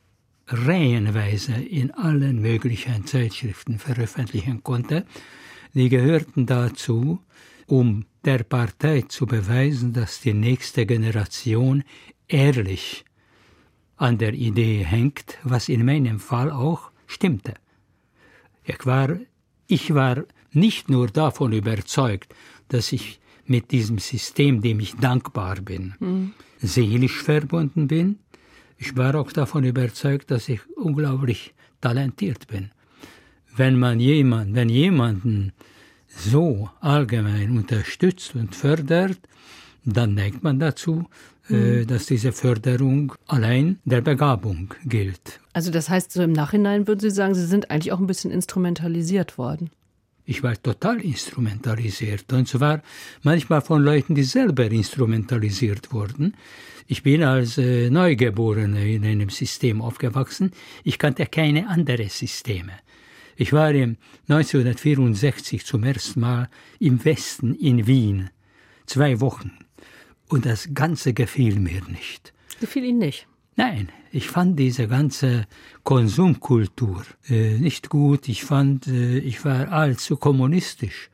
reihenweise 0.49 1.55
in 1.55 1.90
allen 1.93 2.40
möglichen 2.40 3.07
Zeitschriften 3.07 3.78
veröffentlichen 3.78 4.62
konnte, 4.62 5.07
die 5.75 5.88
gehörten 5.88 6.47
dazu, 6.47 7.21
um 7.66 8.05
der 8.25 8.45
Partei 8.45 9.02
zu 9.02 9.26
beweisen, 9.26 9.93
dass 9.93 10.21
die 10.21 10.35
nächste 10.35 10.87
Generation 10.87 11.83
ehrlich 12.28 13.05
an 13.97 14.19
der 14.19 14.35
Idee 14.35 14.85
hängt, 14.85 15.38
was 15.43 15.69
in 15.69 15.85
meinem 15.85 16.21
Fall 16.21 16.50
auch 16.50 16.90
stimmte. 17.07 17.55
Ich 18.64 18.85
war 18.85 19.19
ich 19.67 19.95
war 19.95 20.25
nicht 20.53 20.89
nur 20.89 21.09
davon 21.09 21.53
überzeugt, 21.53 22.35
dass 22.69 22.93
ich 22.93 23.21
mit 23.47 23.71
diesem 23.71 23.99
System, 23.99 24.61
dem 24.61 24.81
ich 24.81 24.97
dankbar 24.97 25.57
bin, 25.61 25.95
mhm. 26.01 26.33
seelisch 26.59 27.23
verbunden 27.23 27.87
bin. 27.87 28.19
Ich 28.79 28.97
war 28.97 29.15
auch 29.15 29.33
davon 29.33 29.65
überzeugt, 29.65 30.31
dass 30.31 30.49
ich 30.49 30.61
unglaublich 30.77 31.55
talentiert 31.81 32.47
bin. 32.49 32.71
Wenn 33.55 33.79
man 33.79 34.01
jemand, 34.01 34.55
wenn 34.55 34.69
jemanden 34.69 35.53
so 36.09 36.71
allgemein 36.81 37.57
unterstützt 37.57 38.35
und 38.35 38.55
fördert, 38.55 39.19
dann 39.85 40.15
neigt 40.15 40.43
man 40.43 40.59
dazu, 40.59 41.07
mhm. 41.49 41.87
dass 41.87 42.07
diese 42.07 42.33
Förderung 42.33 43.12
allein 43.26 43.79
der 43.85 44.00
Begabung 44.00 44.75
gilt. 44.85 45.41
Also 45.53 45.71
das 45.71 45.88
heißt, 45.88 46.12
so 46.12 46.23
im 46.23 46.33
Nachhinein 46.33 46.87
würden 46.87 47.00
Sie 47.00 47.11
sagen, 47.11 47.35
Sie 47.35 47.47
sind 47.47 47.71
eigentlich 47.71 47.93
auch 47.93 48.00
ein 48.00 48.07
bisschen 48.07 48.31
instrumentalisiert 48.31 49.38
worden. 49.38 49.71
Ich 50.29 50.43
war 50.43 50.61
total 50.61 51.00
instrumentalisiert 51.00 52.33
und 52.33 52.49
zwar 52.49 52.83
manchmal 53.23 53.61
von 53.61 53.83
Leuten, 53.83 54.17
die 54.17 54.25
selber 54.25 54.65
instrumentalisiert 54.65 55.93
wurden. 55.93 56.35
Ich 56.88 57.03
bin 57.03 57.23
als 57.23 57.59
äh, 57.59 57.91
Neugeborener 57.91 58.81
in 58.81 59.05
einem 59.05 59.31
System 59.31 59.81
aufgewachsen. 59.83 60.50
Ich 60.83 60.99
kannte 60.99 61.26
keine 61.26 61.69
anderen 61.69 62.09
Systeme. 62.09 62.73
Ich 63.37 63.53
war 63.53 63.67
1964 63.67 65.65
zum 65.65 65.85
ersten 65.85 66.21
Mal 66.21 66.49
im 66.81 67.05
Westen 67.05 67.55
in 67.55 67.87
Wien. 67.87 68.31
Zwei 68.87 69.21
Wochen. 69.21 69.53
Und 70.28 70.47
das 70.47 70.68
Ganze 70.75 71.14
gefiel 71.14 71.59
mir 71.59 71.83
nicht. 71.88 72.33
Gefiel 72.61 72.85
Ihnen 72.85 72.99
nicht? 72.99 73.26
Nein, 73.56 73.90
ich 74.12 74.28
fand 74.28 74.59
diese 74.59 74.87
ganze 74.87 75.47
Konsumkultur 75.83 77.04
äh, 77.28 77.59
nicht 77.59 77.88
gut. 77.88 78.28
Ich 78.28 78.45
fand, 78.45 78.87
äh, 78.87 79.18
ich 79.18 79.45
war 79.45 79.73
allzu 79.73 80.16
kommunistisch, 80.16 81.11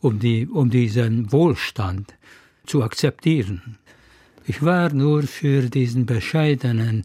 um, 0.00 0.18
die, 0.18 0.46
um 0.46 0.70
diesen 0.70 1.32
Wohlstand 1.32 2.14
zu 2.66 2.82
akzeptieren. 2.82 3.78
Ich 4.46 4.62
war 4.62 4.92
nur 4.92 5.22
für 5.22 5.68
diesen 5.70 6.06
bescheidenen 6.06 7.04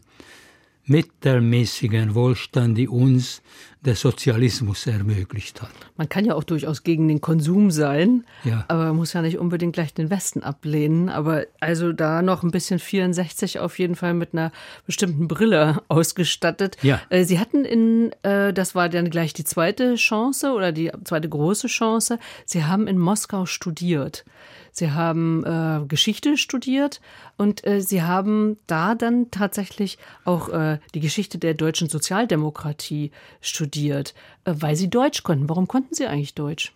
mittelmäßigen 0.90 2.16
Wohlstand, 2.16 2.76
die 2.76 2.88
uns 2.88 3.42
der 3.82 3.94
Sozialismus 3.94 4.86
ermöglicht 4.86 5.62
hat. 5.62 5.70
Man 5.96 6.08
kann 6.08 6.24
ja 6.24 6.34
auch 6.34 6.44
durchaus 6.44 6.82
gegen 6.82 7.08
den 7.08 7.20
Konsum 7.20 7.70
sein, 7.70 8.24
ja. 8.44 8.64
aber 8.68 8.86
man 8.86 8.96
muss 8.96 9.12
ja 9.14 9.22
nicht 9.22 9.38
unbedingt 9.38 9.72
gleich 9.72 9.94
den 9.94 10.10
Westen 10.10 10.42
ablehnen. 10.42 11.08
Aber 11.08 11.44
also 11.60 11.92
da 11.92 12.20
noch 12.20 12.42
ein 12.42 12.50
bisschen 12.50 12.78
64 12.78 13.60
auf 13.60 13.78
jeden 13.78 13.94
Fall 13.94 14.12
mit 14.12 14.34
einer 14.34 14.52
bestimmten 14.84 15.28
Brille 15.28 15.80
ausgestattet. 15.88 16.76
Ja. 16.82 17.00
Äh, 17.08 17.24
Sie 17.24 17.38
hatten 17.38 17.64
in, 17.64 18.12
äh, 18.22 18.52
das 18.52 18.74
war 18.74 18.88
dann 18.88 19.08
gleich 19.08 19.32
die 19.32 19.44
zweite 19.44 19.94
Chance 19.94 20.52
oder 20.52 20.72
die 20.72 20.90
zweite 21.04 21.28
große 21.28 21.68
Chance, 21.68 22.18
Sie 22.44 22.64
haben 22.64 22.86
in 22.86 22.98
Moskau 22.98 23.46
studiert. 23.46 24.24
Sie 24.72 24.90
haben 24.90 25.44
äh, 25.44 25.84
Geschichte 25.86 26.36
studiert 26.36 27.00
und 27.36 27.66
äh, 27.66 27.80
Sie 27.80 28.02
haben 28.02 28.56
da 28.66 28.94
dann 28.94 29.30
tatsächlich 29.30 29.98
auch 30.24 30.48
äh, 30.48 30.78
die 30.94 31.00
Geschichte 31.00 31.38
der 31.38 31.54
deutschen 31.54 31.88
Sozialdemokratie 31.88 33.10
studiert, 33.40 34.14
äh, 34.44 34.54
weil 34.56 34.76
Sie 34.76 34.88
Deutsch 34.88 35.22
konnten. 35.22 35.48
Warum 35.48 35.68
konnten 35.68 35.94
Sie 35.94 36.06
eigentlich 36.06 36.34
Deutsch? 36.34 36.72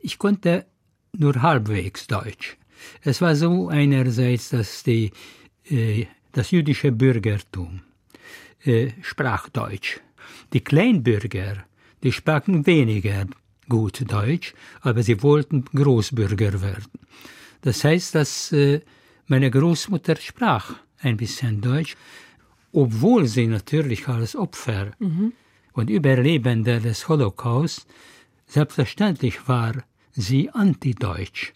Ich 0.00 0.18
konnte 0.18 0.66
nur 1.12 1.40
halbwegs 1.42 2.06
Deutsch. 2.06 2.56
Es 3.02 3.20
war 3.20 3.36
so 3.36 3.68
einerseits, 3.68 4.50
dass 4.50 4.82
die, 4.82 5.12
äh, 5.70 6.06
das 6.32 6.50
jüdische 6.50 6.92
Bürgertum 6.92 7.82
äh, 8.64 8.90
sprach 9.02 9.48
Deutsch. 9.48 10.00
Die 10.52 10.60
Kleinbürger, 10.62 11.64
die 12.02 12.12
sprachen 12.12 12.66
weniger 12.66 13.26
gut 13.68 14.10
Deutsch, 14.10 14.54
aber 14.80 15.02
sie 15.02 15.22
wollten 15.22 15.64
Großbürger 15.64 16.60
werden. 16.62 16.90
Das 17.62 17.84
heißt, 17.84 18.14
dass 18.14 18.52
äh, 18.52 18.80
meine 19.26 19.50
Großmutter 19.50 20.16
sprach 20.16 20.74
ein 21.00 21.16
bisschen 21.16 21.60
Deutsch, 21.60 21.96
obwohl 22.72 23.26
sie 23.26 23.46
natürlich 23.46 24.08
als 24.08 24.36
Opfer 24.36 24.92
mhm. 24.98 25.32
und 25.72 25.90
Überlebender 25.90 26.80
des 26.80 27.08
Holocaust 27.08 27.86
selbstverständlich 28.46 29.48
war 29.48 29.74
sie 30.12 30.50
antideutsch. 30.50 31.52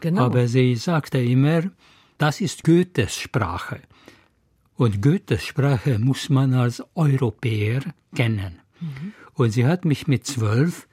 Genau. 0.00 0.22
Aber 0.26 0.48
sie 0.48 0.76
sagte 0.76 1.18
immer, 1.18 1.62
das 2.18 2.40
ist 2.40 2.64
Goethes 2.64 3.16
Sprache. 3.16 3.80
Und 4.76 5.02
Goethes 5.02 5.44
Sprache 5.44 5.98
muss 5.98 6.28
man 6.28 6.54
als 6.54 6.82
Europäer 6.94 7.82
kennen. 8.14 8.60
Mhm. 8.80 9.12
Und 9.34 9.50
sie 9.50 9.66
hat 9.66 9.84
mich 9.84 10.06
mit 10.06 10.26
zwölf 10.26 10.87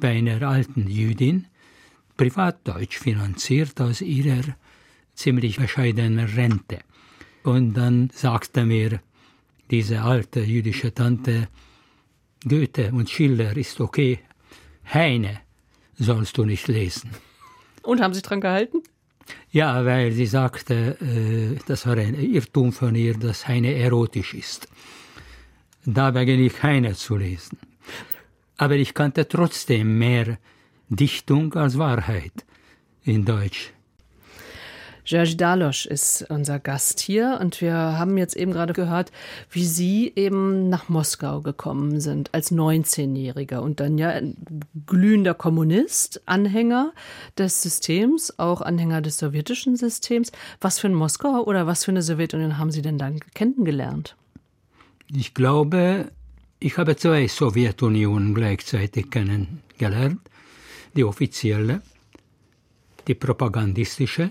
bei 0.00 0.18
einer 0.18 0.42
alten 0.42 0.88
Jüdin 0.88 1.46
Privatdeutsch 2.16 2.98
finanziert 2.98 3.80
aus 3.80 4.00
ihrer 4.00 4.56
ziemlich 5.14 5.58
bescheidenen 5.58 6.26
Rente. 6.26 6.78
Und 7.42 7.74
dann 7.74 8.10
sagte 8.12 8.64
mir 8.64 9.00
diese 9.70 10.02
alte 10.02 10.40
jüdische 10.40 10.94
Tante, 10.94 11.48
Goethe 12.44 12.92
und 12.92 13.10
Schiller 13.10 13.56
ist 13.56 13.80
okay, 13.80 14.20
Heine 14.92 15.40
sollst 15.98 16.38
du 16.38 16.44
nicht 16.44 16.68
lesen. 16.68 17.10
Und 17.82 18.00
haben 18.00 18.14
Sie 18.14 18.22
dran 18.22 18.40
gehalten? 18.40 18.82
Ja, 19.50 19.84
weil 19.84 20.12
sie 20.12 20.26
sagte, 20.26 20.96
äh, 21.00 21.58
das 21.66 21.86
war 21.86 21.96
ein 21.96 22.14
Irrtum 22.14 22.72
von 22.72 22.94
ihr, 22.94 23.14
dass 23.14 23.48
Heine 23.48 23.74
erotisch 23.74 24.34
ist. 24.34 24.68
Da 25.84 26.10
begann 26.10 26.40
ich 26.40 26.62
Heine 26.62 26.94
zu 26.94 27.16
lesen 27.16 27.58
aber 28.56 28.76
ich 28.76 28.94
kannte 28.94 29.28
trotzdem 29.28 29.98
mehr 29.98 30.38
Dichtung 30.88 31.54
als 31.54 31.78
Wahrheit 31.78 32.44
in 33.04 33.24
Deutsch. 33.24 33.72
George 35.06 35.36
Dalosch 35.36 35.86
ist 35.86 36.26
unser 36.30 36.58
Gast 36.58 36.98
hier 36.98 37.38
und 37.40 37.60
wir 37.60 37.74
haben 37.74 38.18
jetzt 38.18 38.34
eben 38.34 38.50
gerade 38.50 38.72
gehört, 38.72 39.12
wie 39.50 39.64
Sie 39.64 40.12
eben 40.16 40.68
nach 40.68 40.88
Moskau 40.88 41.42
gekommen 41.42 42.00
sind 42.00 42.34
als 42.34 42.50
19-Jähriger 42.50 43.58
und 43.58 43.78
dann 43.78 43.98
ja 43.98 44.20
glühender 44.84 45.34
Kommunist, 45.34 46.22
Anhänger 46.26 46.92
des 47.38 47.62
Systems, 47.62 48.36
auch 48.40 48.60
Anhänger 48.60 49.00
des 49.00 49.18
sowjetischen 49.18 49.76
Systems. 49.76 50.32
Was 50.60 50.80
für 50.80 50.88
ein 50.88 50.94
Moskau 50.94 51.44
oder 51.44 51.68
was 51.68 51.84
für 51.84 51.92
eine 51.92 52.02
Sowjetunion 52.02 52.58
haben 52.58 52.72
Sie 52.72 52.82
denn 52.82 52.98
dann 52.98 53.20
kennengelernt? 53.32 54.16
Ich 55.14 55.34
glaube, 55.34 56.10
ich 56.58 56.78
habe 56.78 56.96
zwei 56.96 57.28
Sowjetunionen 57.28 58.34
gleichzeitig 58.34 59.10
kennengelernt. 59.10 60.20
Die 60.94 61.04
offizielle, 61.04 61.82
die 63.06 63.14
propagandistische. 63.14 64.30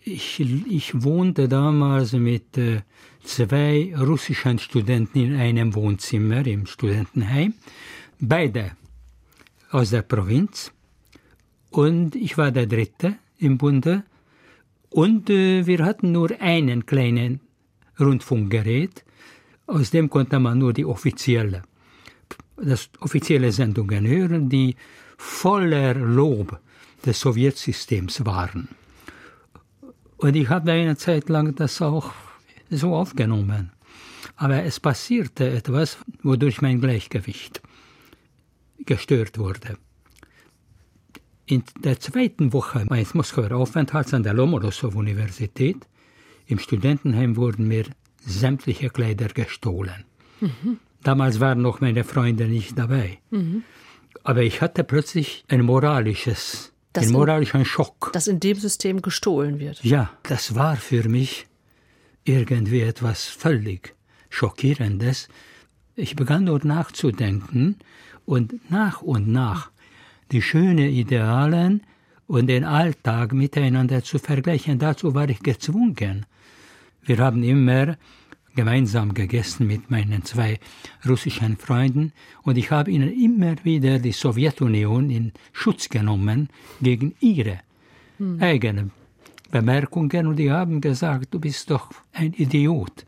Ich, 0.00 0.38
ich 0.38 1.02
wohnte 1.02 1.48
damals 1.48 2.12
mit 2.12 2.56
äh, 2.56 2.82
zwei 3.24 3.92
russischen 3.98 4.60
Studenten 4.60 5.18
in 5.18 5.34
einem 5.34 5.74
Wohnzimmer 5.74 6.46
im 6.46 6.66
Studentenheim, 6.66 7.54
beide 8.20 8.76
aus 9.72 9.90
der 9.90 10.02
Provinz. 10.02 10.70
Und 11.70 12.14
ich 12.14 12.38
war 12.38 12.52
der 12.52 12.66
Dritte 12.66 13.16
im 13.38 13.58
Bunde. 13.58 14.04
Und 14.90 15.28
äh, 15.28 15.66
wir 15.66 15.84
hatten 15.84 16.12
nur 16.12 16.30
einen 16.40 16.86
kleinen 16.86 17.40
Rundfunkgerät 17.98 19.05
aus 19.66 19.90
dem 19.90 20.08
konnte 20.08 20.38
man 20.38 20.58
nur 20.58 20.72
die 20.72 20.84
offizielle, 20.84 21.62
das 22.56 22.88
offizielle 23.00 23.52
Sendungen 23.52 24.06
hören, 24.06 24.48
die 24.48 24.76
voller 25.16 25.94
Lob 25.94 26.60
des 27.04 27.20
Sowjetsystems 27.20 28.24
waren. 28.24 28.68
Und 30.18 30.34
ich 30.34 30.48
habe 30.48 30.72
eine 30.72 30.96
Zeit 30.96 31.28
lang 31.28 31.54
das 31.54 31.82
auch 31.82 32.12
so 32.70 32.94
aufgenommen. 32.94 33.72
Aber 34.36 34.62
es 34.62 34.80
passierte 34.80 35.48
etwas, 35.50 35.98
wodurch 36.22 36.60
mein 36.60 36.80
Gleichgewicht 36.80 37.62
gestört 38.84 39.38
wurde. 39.38 39.78
In 41.46 41.62
der 41.84 42.00
zweiten 42.00 42.52
Woche 42.52 42.84
meines 42.88 43.14
Moskauer 43.14 43.52
Aufenthalts 43.52 44.12
an 44.12 44.22
der 44.22 44.34
Lomolosow-Universität 44.34 45.86
im 46.46 46.58
Studentenheim 46.58 47.36
wurden 47.36 47.68
mir 47.68 47.84
sämtliche 48.26 48.90
Kleider 48.90 49.28
gestohlen. 49.28 50.04
Mhm. 50.40 50.78
Damals 51.02 51.40
waren 51.40 51.62
noch 51.62 51.80
meine 51.80 52.04
Freunde 52.04 52.46
nicht 52.46 52.78
dabei. 52.78 53.18
Mhm. 53.30 53.62
Aber 54.24 54.42
ich 54.42 54.60
hatte 54.60 54.82
plötzlich 54.82 55.44
ein 55.48 55.62
moralisches, 55.62 56.72
das 56.92 57.04
einen 57.04 57.12
moralischen 57.12 57.64
Schock. 57.64 58.10
Dass 58.12 58.26
in 58.26 58.40
dem 58.40 58.56
System 58.56 59.02
gestohlen 59.02 59.60
wird. 59.60 59.82
Ja, 59.84 60.10
das 60.24 60.54
war 60.56 60.76
für 60.76 61.08
mich 61.08 61.46
irgendwie 62.24 62.80
etwas 62.80 63.24
völlig 63.26 63.94
Schockierendes. 64.30 65.28
Ich 65.94 66.16
begann 66.16 66.44
nur 66.44 66.60
nachzudenken 66.64 67.76
und 68.24 68.70
nach 68.70 69.00
und 69.00 69.28
nach 69.28 69.70
die 70.32 70.42
schönen 70.42 70.90
Idealen 70.90 71.82
und 72.26 72.48
den 72.48 72.64
Alltag 72.64 73.32
miteinander 73.32 74.02
zu 74.02 74.18
vergleichen. 74.18 74.78
Dazu 74.78 75.14
war 75.14 75.28
ich 75.28 75.40
gezwungen. 75.40 76.26
Wir 77.06 77.18
haben 77.18 77.44
immer 77.44 77.96
gemeinsam 78.56 79.14
gegessen 79.14 79.68
mit 79.68 79.90
meinen 79.90 80.24
zwei 80.24 80.58
russischen 81.08 81.56
Freunden 81.56 82.12
und 82.42 82.58
ich 82.58 82.72
habe 82.72 82.90
ihnen 82.90 83.12
immer 83.12 83.54
wieder 83.62 84.00
die 84.00 84.10
Sowjetunion 84.10 85.10
in 85.10 85.32
Schutz 85.52 85.88
genommen 85.88 86.48
gegen 86.80 87.14
ihre 87.20 87.60
hm. 88.18 88.42
eigenen 88.42 88.90
Bemerkungen 89.52 90.26
und 90.26 90.36
die 90.36 90.50
haben 90.50 90.80
gesagt, 90.80 91.32
du 91.32 91.38
bist 91.38 91.70
doch 91.70 91.90
ein 92.12 92.32
Idiot. 92.32 93.06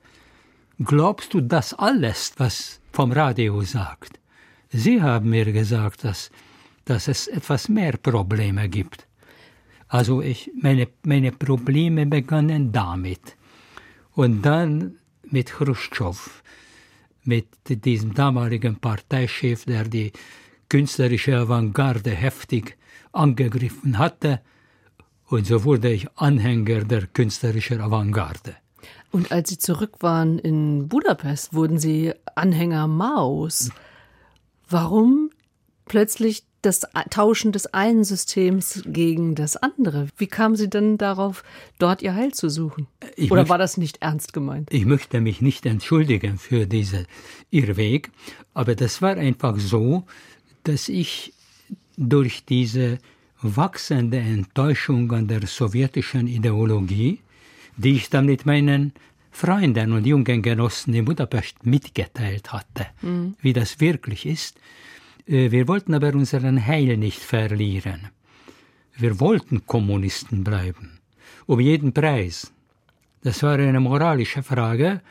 Glaubst 0.78 1.34
du 1.34 1.40
das 1.40 1.74
alles, 1.74 2.34
was 2.36 2.80
vom 2.92 3.10
Radio 3.10 3.62
sagt? 3.62 4.20
Sie 4.70 5.02
haben 5.02 5.30
mir 5.30 5.50
gesagt, 5.50 6.04
dass, 6.04 6.30
dass 6.84 7.08
es 7.08 7.26
etwas 7.26 7.68
mehr 7.68 7.96
Probleme 7.96 8.68
gibt. 8.68 9.08
Also 9.88 10.22
ich, 10.22 10.52
meine, 10.60 10.86
meine 11.02 11.32
Probleme 11.32 12.06
begannen 12.06 12.70
damit. 12.70 13.37
Und 14.18 14.42
dann 14.42 14.98
mit 15.22 15.52
Khrushchev, 15.52 16.42
mit 17.22 17.46
diesem 17.68 18.14
damaligen 18.14 18.80
Parteichef, 18.80 19.64
der 19.64 19.84
die 19.84 20.10
künstlerische 20.68 21.36
Avantgarde 21.36 22.10
heftig 22.10 22.76
angegriffen 23.12 23.96
hatte. 23.96 24.40
Und 25.28 25.46
so 25.46 25.62
wurde 25.62 25.92
ich 25.92 26.08
Anhänger 26.16 26.82
der 26.82 27.06
künstlerischen 27.06 27.80
Avantgarde. 27.80 28.56
Und 29.12 29.30
als 29.30 29.50
Sie 29.50 29.58
zurück 29.58 29.98
waren 30.00 30.40
in 30.40 30.88
Budapest, 30.88 31.54
wurden 31.54 31.78
Sie 31.78 32.12
Anhänger 32.34 32.88
Maos. 32.88 33.70
Warum 34.68 35.30
plötzlich 35.84 36.42
das 36.62 36.80
Tauschen 37.10 37.52
des 37.52 37.66
einen 37.66 38.04
Systems 38.04 38.82
gegen 38.86 39.34
das 39.34 39.56
andere. 39.56 40.08
Wie 40.16 40.26
kamen 40.26 40.56
Sie 40.56 40.68
denn 40.68 40.98
darauf, 40.98 41.44
dort 41.78 42.02
Ihr 42.02 42.14
Heil 42.14 42.32
zu 42.32 42.48
suchen? 42.48 42.88
Ich 43.16 43.30
Oder 43.30 43.42
möchte, 43.42 43.50
war 43.50 43.58
das 43.58 43.76
nicht 43.76 43.98
ernst 44.02 44.32
gemeint? 44.32 44.68
Ich 44.72 44.84
möchte 44.84 45.20
mich 45.20 45.40
nicht 45.40 45.66
entschuldigen 45.66 46.38
für 46.38 46.66
diesen 46.66 47.06
Irrweg, 47.50 48.10
aber 48.54 48.74
das 48.74 49.00
war 49.02 49.16
einfach 49.16 49.58
so, 49.58 50.04
dass 50.64 50.88
ich 50.88 51.32
durch 51.96 52.44
diese 52.44 52.98
wachsende 53.40 54.18
Enttäuschung 54.18 55.10
an 55.12 55.28
der 55.28 55.46
sowjetischen 55.46 56.26
Ideologie, 56.26 57.20
die 57.76 57.94
ich 57.94 58.10
dann 58.10 58.26
mit 58.26 58.46
meinen 58.46 58.92
Freunden 59.30 59.92
und 59.92 60.06
jungen 60.06 60.42
Genossen 60.42 60.94
in 60.94 61.04
Budapest 61.04 61.64
mitgeteilt 61.64 62.52
hatte, 62.52 62.86
mhm. 63.02 63.36
wie 63.40 63.52
das 63.52 63.78
wirklich 63.78 64.26
ist, 64.26 64.58
wir 65.28 65.68
wollten 65.68 65.94
aber 65.94 66.14
unseren 66.14 66.66
Heil 66.66 66.96
nicht 66.96 67.20
verlieren. 67.20 68.08
Wir 68.96 69.20
wollten 69.20 69.66
Kommunisten 69.66 70.42
bleiben. 70.42 70.98
Um 71.46 71.60
jeden 71.60 71.92
Preis. 71.92 72.50
Das 73.22 73.42
war 73.42 73.58
eine 73.58 73.78
moralische 73.78 74.42
Frage. 74.42 75.02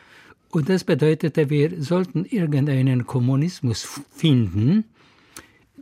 Und 0.49 0.69
das 0.69 0.83
bedeutete, 0.83 1.49
wir 1.49 1.81
sollten 1.83 2.25
irgendeinen 2.25 3.05
Kommunismus 3.05 4.01
finden. 4.11 4.85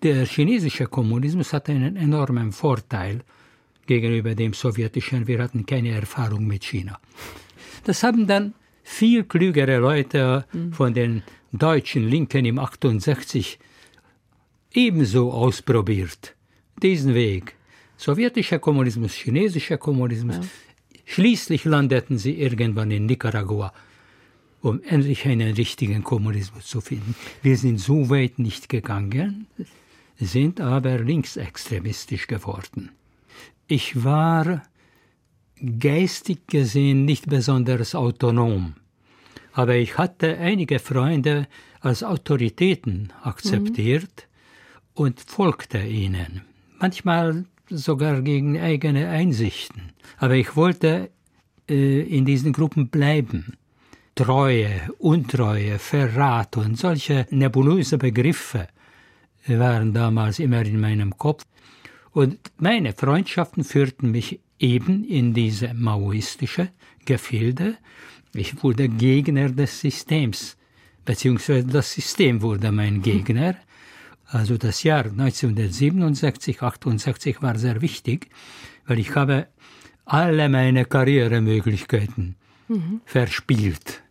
Der 0.04 0.26
chinesische 0.26 0.88
Kommunismus 0.88 1.54
hatte 1.54 1.72
einen 1.72 1.96
enormen 1.96 2.52
Vorteil 2.52 3.22
gegenüber 3.86 4.36
dem 4.36 4.54
sowjetischen. 4.54 5.28
Wir 5.28 5.42
hatten 5.42 5.66
keine 5.66 5.92
Erfahrung 5.92 6.46
mit 6.46 6.66
China. 6.66 7.00
Das 7.86 8.04
haben 8.04 8.28
dann 8.28 8.54
viel 8.84 9.24
klügere 9.24 9.78
Leute 9.78 10.46
mhm. 10.52 10.74
von 10.74 10.94
den 10.94 11.24
deutschen 11.54 12.10
Linken 12.10 12.44
im 12.46 12.60
68 12.60 13.60
ebenso 14.76 15.32
ausprobiert. 15.32 16.36
Diesen 16.82 17.14
Weg. 17.14 17.56
Sowjetischer 17.98 18.60
Kommunismus, 18.60 19.14
chinesischer 19.14 19.78
Kommunismus. 19.78 20.38
Ja. 20.38 20.44
Schließlich 21.06 21.66
landeten 21.66 22.18
sie 22.18 22.40
irgendwann 22.40 22.92
in 22.92 23.06
Nicaragua, 23.06 23.74
um 24.62 24.82
endlich 24.84 25.26
einen 25.26 25.54
richtigen 25.54 26.04
Kommunismus 26.04 26.68
zu 26.68 26.82
finden. 26.82 27.16
Wir 27.42 27.58
sind 27.58 27.80
so 27.80 28.10
weit 28.10 28.40
nicht 28.40 28.68
gegangen, 28.68 29.48
sind 30.20 30.60
aber 30.60 31.00
linksextremistisch 31.00 32.28
geworden. 32.28 32.92
Ich 33.68 34.04
war 34.04 34.64
geistig 35.80 36.48
gesehen 36.48 37.06
nicht 37.06 37.30
besonders 37.30 37.96
autonom, 37.96 38.74
aber 39.54 39.76
ich 39.76 39.98
hatte 39.98 40.38
einige 40.38 40.80
Freunde 40.80 41.48
als 41.80 42.04
Autoritäten 42.04 43.14
akzeptiert, 43.24 44.28
mhm 44.28 44.35
und 44.96 45.20
folgte 45.20 45.80
ihnen, 45.80 46.42
manchmal 46.80 47.46
sogar 47.70 48.22
gegen 48.22 48.60
eigene 48.60 49.10
Einsichten. 49.10 49.94
Aber 50.18 50.36
ich 50.36 50.56
wollte 50.56 51.12
äh, 51.70 52.02
in 52.02 52.26
diesen 52.26 52.54
Gruppen 52.54 52.90
bleiben. 52.90 53.58
Treue, 54.16 54.90
Untreue, 54.98 55.78
Verrat 55.78 56.56
und 56.58 56.80
solche 56.80 57.28
nebulöse 57.32 57.98
Begriffe 57.98 58.68
waren 59.48 59.94
damals 59.94 60.40
immer 60.40 60.62
in 60.62 60.80
meinem 60.80 61.18
Kopf. 61.18 61.46
Und 62.12 62.40
meine 62.58 62.94
Freundschaften 62.94 63.66
führten 63.66 64.12
mich 64.12 64.40
eben 64.58 65.04
in 65.04 65.34
diese 65.34 65.74
maoistische 65.74 66.70
Gefilde. 67.04 67.78
Ich 68.34 68.64
wurde 68.64 68.88
Gegner 68.88 69.50
des 69.50 69.82
Systems, 69.82 70.56
beziehungsweise 71.04 71.68
das 71.68 71.92
System 71.92 72.42
wurde 72.42 72.72
mein 72.72 73.02
Gegner. 73.02 73.56
Also 74.36 74.58
das 74.58 74.84
Jahr 74.84 75.06
1967, 75.06 76.62
68 76.62 77.42
war 77.42 77.58
sehr 77.58 77.82
wichtig, 77.82 78.28
weil 78.86 79.00
ich 79.00 79.16
habe 79.16 79.48
alle 80.04 80.50
meine 80.50 80.84
Karrieremöglichkeiten 80.84 82.36
mhm. 82.68 83.00
verspielt. 83.06 84.04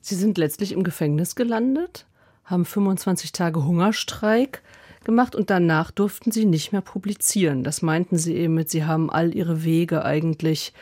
Sie 0.00 0.14
sind 0.14 0.38
letztlich 0.38 0.72
im 0.72 0.84
Gefängnis 0.84 1.34
gelandet, 1.34 2.06
haben 2.46 2.64
25 2.64 3.32
Tage 3.32 3.62
Hungerstreik 3.62 4.62
gemacht 5.04 5.34
und 5.34 5.50
danach 5.50 5.90
durften 5.90 6.32
sie 6.32 6.46
nicht 6.46 6.72
mehr 6.72 6.80
publizieren. 6.80 7.62
Das 7.62 7.82
meinten 7.82 8.16
sie 8.16 8.36
eben 8.36 8.54
mit, 8.54 8.70
sie 8.70 8.86
haben 8.86 9.10
all 9.10 9.36
ihre 9.36 9.64
Wege 9.64 10.02
eigentlich 10.02 10.72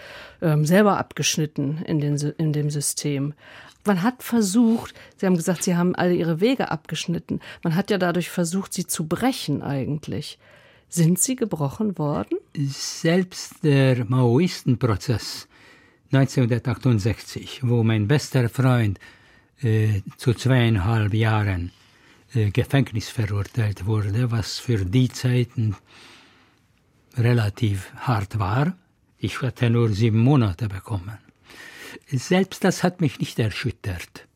ähm, 0.41 0.65
selber 0.65 0.97
abgeschnitten 0.99 1.83
in, 1.87 1.99
den, 1.99 2.15
in 2.39 2.53
dem 2.53 2.71
System 2.71 3.35
man 3.87 4.03
hat 4.03 4.23
versucht, 4.23 4.95
Sie 5.17 5.27
haben 5.27 5.37
gesagt, 5.37 5.63
Sie 5.63 5.77
haben 5.77 5.95
alle 5.95 6.15
Ihre 6.15 6.41
Wege 6.41 6.71
abgeschnitten. 6.71 7.41
Man 7.63 7.75
hat 7.75 7.91
ja 7.91 7.99
dadurch 7.99 8.31
versucht, 8.31 8.73
sie 8.73 8.87
zu 8.87 9.07
brechen 9.07 9.63
eigentlich. 9.63 10.39
Sind 10.89 11.19
sie 11.19 11.37
gebrochen 11.37 11.99
worden? 11.99 12.39
Selbst 12.55 13.65
der 13.65 14.05
Maoistenprozess 14.05 15.49
1968, 16.13 17.61
wo 17.65 17.83
mein 17.83 18.07
bester 18.07 18.49
Freund 18.49 19.01
äh, 19.61 20.03
zu 20.17 20.35
zweieinhalb 20.35 21.13
Jahren 21.13 21.73
äh, 22.35 22.51
Gefängnis 22.51 23.09
verurteilt 23.09 23.87
wurde, 23.87 24.31
was 24.31 24.59
für 24.59 24.85
die 24.85 25.09
Zeiten 25.09 25.75
relativ 27.17 27.93
hart 27.97 28.39
war. 28.39 28.77
Ich 29.19 29.43
hatte 29.43 29.71
nur 29.71 29.89
sieben 29.89 30.19
Monate 30.19 30.69
bekommen 30.69 31.24
selbst 32.11 32.65
das 32.65 32.83
hat 32.83 33.01
mich 33.01 33.19
nicht 33.21 33.39
erschüttert. 33.39 34.27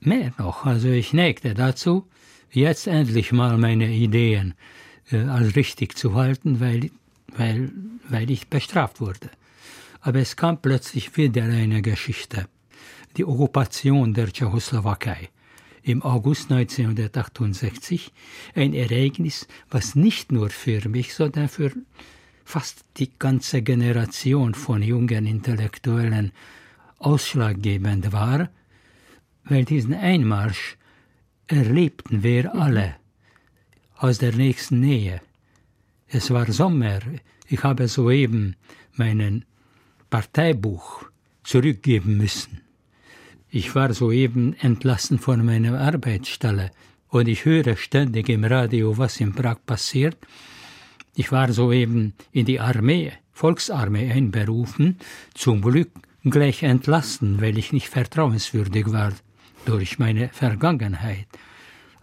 Mehr 0.00 0.32
noch, 0.38 0.64
also 0.64 0.88
ich 0.88 1.12
neigte 1.12 1.54
dazu, 1.54 2.06
jetzt 2.50 2.86
endlich 2.86 3.32
mal 3.32 3.58
meine 3.58 3.88
Ideen 3.88 4.54
äh, 5.10 5.18
als 5.24 5.56
richtig 5.56 5.96
zu 5.96 6.14
halten, 6.14 6.60
weil, 6.60 6.90
weil, 7.36 7.72
weil 8.08 8.30
ich 8.30 8.48
bestraft 8.48 9.00
wurde. 9.00 9.30
Aber 10.00 10.20
es 10.20 10.36
kam 10.36 10.62
plötzlich 10.62 11.16
wieder 11.16 11.44
eine 11.44 11.82
Geschichte, 11.82 12.48
die 13.16 13.24
Okkupation 13.24 14.14
der 14.14 14.32
Tschechoslowakei. 14.32 15.30
im 15.86 16.02
August 16.02 16.50
1968 16.50 18.12
ein 18.56 18.74
Ereignis, 18.74 19.46
was 19.70 19.94
nicht 19.94 20.32
nur 20.32 20.50
für 20.50 20.88
mich, 20.88 21.14
sondern 21.14 21.48
für 21.48 21.72
fast 22.46 22.84
die 22.96 23.10
ganze 23.18 23.60
Generation 23.60 24.54
von 24.54 24.80
jungen 24.80 25.26
Intellektuellen 25.26 26.30
ausschlaggebend 26.98 28.12
war, 28.12 28.48
weil 29.44 29.64
diesen 29.64 29.92
Einmarsch 29.92 30.76
erlebten 31.48 32.22
wir 32.22 32.54
alle 32.54 32.94
aus 33.96 34.18
der 34.18 34.32
nächsten 34.32 34.78
Nähe. 34.78 35.20
Es 36.06 36.30
war 36.30 36.50
Sommer, 36.52 37.00
ich 37.48 37.64
habe 37.64 37.88
soeben 37.88 38.54
meinen 38.92 39.44
Parteibuch 40.08 41.02
zurückgeben 41.42 42.16
müssen. 42.16 42.60
Ich 43.50 43.74
war 43.74 43.92
soeben 43.92 44.54
entlassen 44.60 45.18
von 45.18 45.44
meiner 45.44 45.80
Arbeitsstelle 45.80 46.70
und 47.08 47.26
ich 47.26 47.44
höre 47.44 47.76
ständig 47.76 48.28
im 48.28 48.44
Radio, 48.44 48.96
was 48.96 49.20
in 49.20 49.34
Prag 49.34 49.58
passiert. 49.66 50.16
Ich 51.18 51.32
war 51.32 51.50
soeben 51.50 52.12
in 52.30 52.44
die 52.44 52.60
Armee, 52.60 53.10
Volksarmee 53.32 54.12
einberufen, 54.12 54.98
zum 55.32 55.62
Glück 55.62 55.90
gleich 56.24 56.62
entlassen, 56.62 57.40
weil 57.40 57.56
ich 57.56 57.72
nicht 57.72 57.88
vertrauenswürdig 57.88 58.92
war 58.92 59.14
durch 59.64 59.98
meine 59.98 60.28
Vergangenheit. 60.28 61.26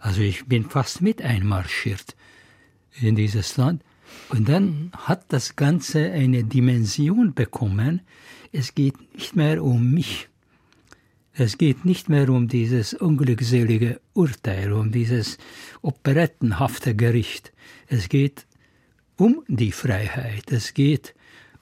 Also 0.00 0.20
ich 0.20 0.46
bin 0.46 0.68
fast 0.68 1.00
mit 1.00 1.22
einmarschiert 1.22 2.16
in 3.00 3.14
dieses 3.14 3.56
Land. 3.56 3.84
Und 4.30 4.48
dann 4.48 4.64
mhm. 4.64 4.90
hat 4.92 5.26
das 5.28 5.54
Ganze 5.54 6.10
eine 6.10 6.42
Dimension 6.42 7.34
bekommen. 7.34 8.00
Es 8.50 8.74
geht 8.74 8.96
nicht 9.14 9.36
mehr 9.36 9.62
um 9.62 9.92
mich. 9.92 10.28
Es 11.34 11.56
geht 11.56 11.84
nicht 11.84 12.08
mehr 12.08 12.28
um 12.30 12.48
dieses 12.48 12.94
unglückselige 12.94 14.00
Urteil, 14.12 14.72
um 14.72 14.90
dieses 14.90 15.38
operettenhafte 15.82 16.96
Gericht. 16.96 17.52
Es 17.86 18.08
geht 18.08 18.46
um 19.16 19.44
die 19.48 19.72
Freiheit. 19.72 20.50
Es 20.50 20.74
geht 20.74 21.14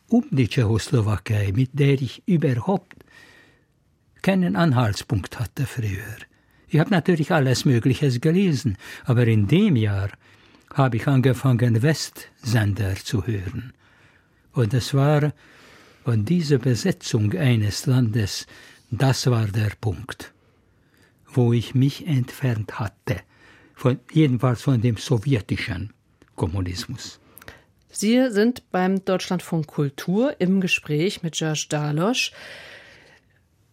um 0.08 0.24
die 0.30 0.48
Tschechoslowakei, 0.48 1.52
mit 1.54 1.70
der 1.72 2.00
ich 2.00 2.22
überhaupt 2.26 2.96
keinen 4.22 4.56
Anhaltspunkt 4.56 5.38
hatte 5.38 5.66
früher. 5.66 6.16
Ich 6.68 6.78
habe 6.78 6.90
natürlich 6.90 7.32
alles 7.32 7.64
Mögliche 7.64 8.18
gelesen, 8.20 8.76
aber 9.04 9.26
in 9.26 9.46
dem 9.46 9.76
Jahr 9.76 10.10
habe 10.72 10.96
ich 10.96 11.06
angefangen, 11.06 11.82
Westsender 11.82 12.94
zu 12.96 13.26
hören. 13.26 13.72
Und 14.52 14.72
es 14.72 14.94
war, 14.94 15.32
und 16.04 16.28
diese 16.28 16.58
Besetzung 16.58 17.32
eines 17.34 17.86
Landes, 17.86 18.46
das 18.90 19.26
war 19.26 19.46
der 19.46 19.72
Punkt, 19.80 20.32
wo 21.26 21.52
ich 21.52 21.74
mich 21.74 22.06
entfernt 22.06 22.78
hatte, 22.78 23.20
von, 23.74 23.98
jedenfalls 24.12 24.62
von 24.62 24.80
dem 24.80 24.96
sowjetischen 24.96 25.92
Kommunismus. 26.36 27.21
Sie 27.94 28.30
sind 28.30 28.70
beim 28.70 29.04
Deutschlandfunk 29.04 29.66
Kultur 29.66 30.34
im 30.40 30.62
Gespräch 30.62 31.22
mit 31.22 31.34
George 31.34 31.66
Dalosch. 31.68 32.32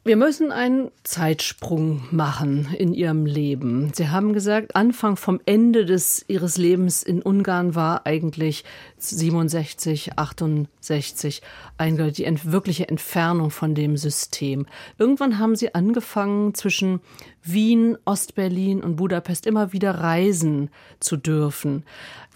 Wir 0.09 0.17
müssen 0.17 0.51
einen 0.51 0.89
Zeitsprung 1.03 2.01
machen 2.09 2.73
in 2.75 2.95
Ihrem 2.95 3.27
Leben. 3.27 3.91
Sie 3.93 4.09
haben 4.09 4.33
gesagt, 4.33 4.75
Anfang 4.75 5.17
vom 5.17 5.39
Ende 5.45 5.85
des 5.85 6.25
Ihres 6.27 6.57
Lebens 6.57 7.03
in 7.03 7.21
Ungarn 7.21 7.75
war 7.75 8.07
eigentlich 8.07 8.63
67, 8.97 10.17
68 10.17 11.43
eindeutig 11.77 12.15
die 12.15 12.23
ent 12.23 12.51
wirkliche 12.51 12.89
Entfernung 12.89 13.51
von 13.51 13.75
dem 13.75 13.97
System. 13.97 14.65
Irgendwann 14.97 15.37
haben 15.37 15.55
Sie 15.55 15.75
angefangen, 15.75 16.55
zwischen 16.55 17.01
Wien, 17.43 17.95
Ostberlin 18.05 18.81
und 18.81 18.95
Budapest 18.95 19.45
immer 19.45 19.73
wieder 19.73 19.91
reisen 19.91 20.71
zu 20.99 21.17
dürfen. 21.17 21.85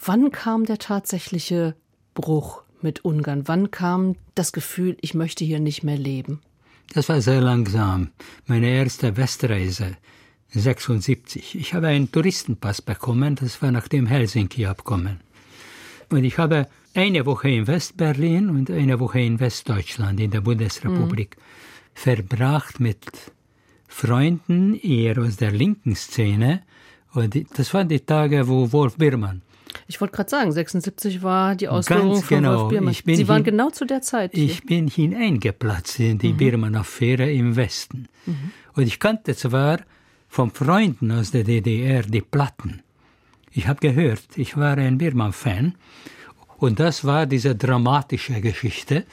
Wann 0.06 0.30
kam 0.30 0.68
der 0.68 0.78
tatsächliche 0.78 1.76
Bruch 2.14 2.62
mit 2.84 3.04
Ungarn? 3.04 3.48
Wann 3.48 3.72
kam 3.72 4.16
das 4.36 4.54
Gefühl, 4.54 4.96
ich 5.02 5.16
möchte 5.16 5.44
hier 5.44 5.60
nicht 5.60 5.82
mehr 5.82 5.98
leben? 5.98 6.40
Das 6.92 7.10
war 7.10 7.22
sehr 7.22 7.42
langsam. 7.42 8.10
Meine 8.46 8.70
erste 8.70 9.16
Westreise 9.18 9.98
76. 10.50 11.56
Ich 11.56 11.74
habe 11.74 11.88
einen 11.88 12.12
Touristenpass 12.12 12.82
bekommen, 12.82 13.36
das 13.36 13.62
war 13.62 13.72
nach 13.72 13.88
dem 13.88 14.06
Helsinki-Abkommen. 14.06 15.22
Und 16.10 16.24
ich 16.24 16.38
habe 16.38 16.68
eine 16.94 17.26
Woche 17.26 17.50
in 17.50 17.66
Westberlin 17.66 18.50
und 18.50 18.70
eine 18.70 19.00
Woche 19.00 19.20
in 19.22 19.40
Westdeutschland, 19.40 20.20
in 20.20 20.30
der 20.30 20.42
Bundesrepublik, 20.42 21.38
mhm. 21.38 21.42
verbracht 21.96 22.80
mit 22.80 23.32
Freunden 23.88 24.76
eher 24.76 25.18
aus 25.18 25.38
der 25.38 25.52
linken 25.52 25.96
Szene. 25.96 26.62
Und 27.14 27.36
das 27.58 27.74
waren 27.74 27.90
die 27.90 28.02
Tage, 28.02 28.48
wo 28.48 28.72
Wolf 28.72 28.98
Birmann 28.98 29.42
ich 29.88 30.00
wollte 30.00 30.16
gerade 30.16 30.30
sagen, 30.30 30.52
76 30.52 31.24
war 31.24 31.56
die 31.56 31.68
Ausführung 31.68 32.14
Ganz 32.14 32.26
von 32.26 32.38
genau. 32.38 32.62
Wolf 32.62 32.70
Biermann. 32.70 32.94
Sie 32.94 33.28
waren 33.28 33.44
genau 33.44 33.70
zu 33.70 33.86
der 33.86 34.02
Zeit. 34.02 34.32
Hier. 34.34 34.46
Ich 34.46 34.64
bin 34.64 34.88
hineingeplatzt 34.88 36.00
in 36.00 36.18
die 36.18 36.34
mhm. 36.34 36.38
Biermann-Affäre 36.38 37.32
im 37.32 37.56
Westen. 37.56 38.08
Mhm. 38.26 38.52
Und 38.76 38.84
ich 38.84 39.00
kannte 39.00 39.36
zwar 39.36 39.80
von 40.28 40.52
Freunden 40.52 41.12
aus 41.12 41.32
der 41.32 41.44
DDR 41.44 42.04
die 42.04 42.22
Platten. 42.22 42.82
Ich 43.52 43.68
habe 43.68 43.80
gehört, 43.80 44.24
ich 44.36 44.58
war 44.58 44.78
ein 44.78 44.98
Birman-Fan. 44.98 45.76
Und 46.58 46.80
das 46.80 47.06
war 47.06 47.26
diese 47.26 47.56
dramatische 47.56 48.42
Geschichte, 48.42 49.06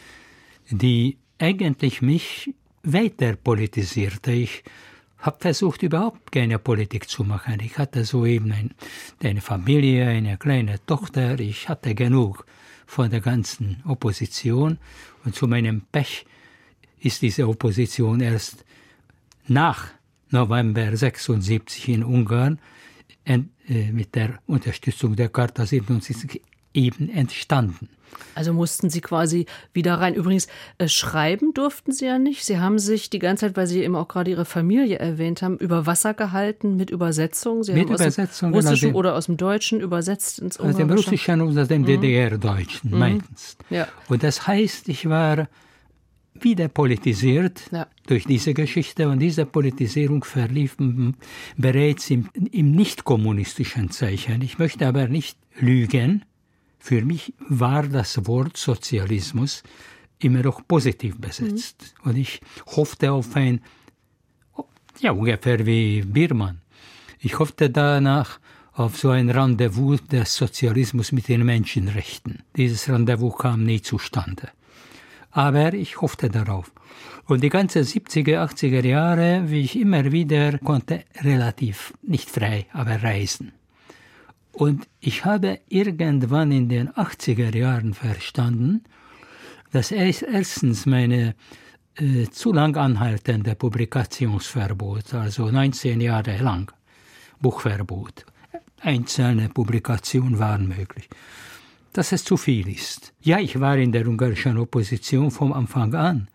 die 0.70 1.18
eigentlich 1.38 2.00
mich 2.00 2.54
weiter 2.82 3.36
politisierte. 3.36 4.32
Ich 4.32 4.62
habe 5.20 5.38
versucht, 5.40 5.82
überhaupt 5.82 6.32
keine 6.32 6.58
Politik 6.58 7.08
zu 7.08 7.24
machen. 7.24 7.58
Ich 7.60 7.78
hatte 7.78 8.04
soeben 8.04 8.52
ein, 8.52 8.74
eine 9.22 9.40
Familie, 9.40 10.08
eine 10.08 10.38
kleine 10.38 10.84
Tochter. 10.86 11.38
Ich 11.38 11.68
hatte 11.68 11.94
genug 11.94 12.46
von 12.86 13.10
der 13.10 13.20
ganzen 13.20 13.82
Opposition. 13.86 14.78
Und 15.24 15.34
zu 15.34 15.46
meinem 15.46 15.82
Pech 15.92 16.26
ist 17.00 17.22
diese 17.22 17.48
Opposition 17.48 18.20
erst 18.20 18.64
nach 19.46 19.88
November 20.30 20.96
76 20.96 21.88
in 21.88 22.04
Ungarn 22.04 22.58
äh, 23.24 23.42
mit 23.92 24.14
der 24.14 24.38
Unterstützung 24.46 25.16
der 25.16 25.28
Charta 25.28 25.66
77 25.66 26.40
eben 26.74 27.08
entstanden. 27.08 27.88
Also 28.34 28.52
mussten 28.52 28.90
Sie 28.90 29.00
quasi 29.00 29.46
wieder 29.72 29.94
rein. 29.94 30.14
Übrigens, 30.14 30.48
äh, 30.78 30.88
schreiben 30.88 31.52
durften 31.54 31.92
Sie 31.92 32.06
ja 32.06 32.18
nicht. 32.18 32.44
Sie 32.44 32.58
haben 32.58 32.78
sich 32.78 33.10
die 33.10 33.18
ganze 33.18 33.46
Zeit, 33.46 33.56
weil 33.56 33.66
Sie 33.66 33.82
eben 33.82 33.96
auch 33.96 34.08
gerade 34.08 34.30
Ihre 34.30 34.44
Familie 34.44 34.98
erwähnt 34.98 35.42
haben, 35.42 35.58
über 35.58 35.86
Wasser 35.86 36.14
gehalten 36.14 36.76
mit 36.76 36.90
Übersetzung. 36.90 37.62
Sie 37.62 37.72
mit 37.72 37.84
haben 37.84 37.94
Übersetzung, 37.94 38.54
aus 38.54 38.64
dem 38.64 38.68
Russischen 38.68 38.88
genau, 38.88 38.98
oder 38.98 39.14
aus 39.14 39.26
dem 39.26 39.36
Deutschen 39.36 39.80
übersetzt 39.80 40.38
ins. 40.38 40.58
Aus 40.58 40.76
dem 40.76 40.90
Russischen 40.90 41.40
und 41.40 41.58
aus 41.58 41.68
dem 41.68 41.82
mhm. 41.82 41.86
DDR-Deutschen 41.86 42.90
mhm. 42.90 42.98
meistens. 42.98 43.56
Ja. 43.68 43.88
Und 44.08 44.22
das 44.22 44.46
heißt, 44.46 44.88
ich 44.88 45.08
war 45.08 45.48
wieder 46.34 46.68
politisiert 46.68 47.62
ja. 47.70 47.86
durch 48.06 48.24
diese 48.24 48.54
Geschichte 48.54 49.08
und 49.08 49.18
diese 49.18 49.44
Politisierung 49.44 50.24
verlief 50.24 50.76
bereits 51.56 52.10
im, 52.10 52.28
im 52.52 52.72
nicht 52.72 53.04
kommunistischen 53.04 53.90
Zeichen. 53.90 54.40
Ich 54.42 54.58
möchte 54.58 54.86
aber 54.86 55.08
nicht 55.08 55.36
lügen. 55.58 56.24
Für 56.80 57.04
mich 57.04 57.34
war 57.38 57.82
das 57.82 58.26
Wort 58.26 58.56
Sozialismus 58.56 59.62
immer 60.18 60.42
noch 60.42 60.66
positiv 60.66 61.18
besetzt. 61.18 61.94
Mhm. 62.02 62.10
Und 62.10 62.16
ich 62.16 62.40
hoffte 62.66 63.12
auf 63.12 63.36
ein, 63.36 63.60
ja, 64.98 65.12
ungefähr 65.12 65.64
wie 65.66 66.02
Birman. 66.02 66.62
Ich 67.20 67.38
hoffte 67.38 67.68
danach 67.68 68.40
auf 68.72 68.96
so 68.96 69.10
ein 69.10 69.28
Rendezvous 69.28 70.02
des 70.06 70.34
Sozialismus 70.34 71.12
mit 71.12 71.28
den 71.28 71.44
Menschenrechten. 71.44 72.42
Dieses 72.56 72.88
Rendezvous 72.88 73.36
kam 73.36 73.64
nie 73.64 73.82
zustande. 73.82 74.48
Aber 75.30 75.74
ich 75.74 76.00
hoffte 76.00 76.30
darauf. 76.30 76.72
Und 77.26 77.42
die 77.42 77.50
ganzen 77.50 77.82
70er, 77.82 78.42
80er 78.42 78.84
Jahre, 78.84 79.44
wie 79.50 79.60
ich 79.60 79.78
immer 79.78 80.10
wieder 80.10 80.58
konnte, 80.58 81.04
relativ 81.20 81.92
nicht 82.02 82.30
frei, 82.30 82.66
aber 82.72 83.02
reisen. 83.02 83.52
Und 84.52 84.88
ich 85.00 85.24
habe 85.24 85.60
irgendwann 85.68 86.52
in 86.52 86.68
den 86.68 86.90
80er 86.90 87.56
Jahren 87.56 87.94
verstanden, 87.94 88.84
dass 89.72 89.92
erstens 89.92 90.86
meine 90.86 91.34
äh, 91.96 92.28
zu 92.30 92.52
lang 92.52 92.76
anhaltende 92.76 93.54
Publikationsverbot, 93.54 95.14
also 95.14 95.50
19 95.50 96.00
Jahre 96.00 96.36
lang 96.38 96.72
Buchverbot, 97.40 98.26
einzelne 98.80 99.48
Publikationen 99.48 100.38
waren 100.38 100.68
möglich, 100.68 101.08
dass 101.92 102.12
es 102.12 102.24
zu 102.24 102.36
viel 102.36 102.68
ist. 102.68 103.12
Ja, 103.20 103.38
ich 103.38 103.58
war 103.60 103.76
in 103.76 103.92
der 103.92 104.06
ungarischen 104.06 104.58
Opposition 104.58 105.30
vom 105.30 105.52
Anfang 105.52 105.94
an, 105.94 106.28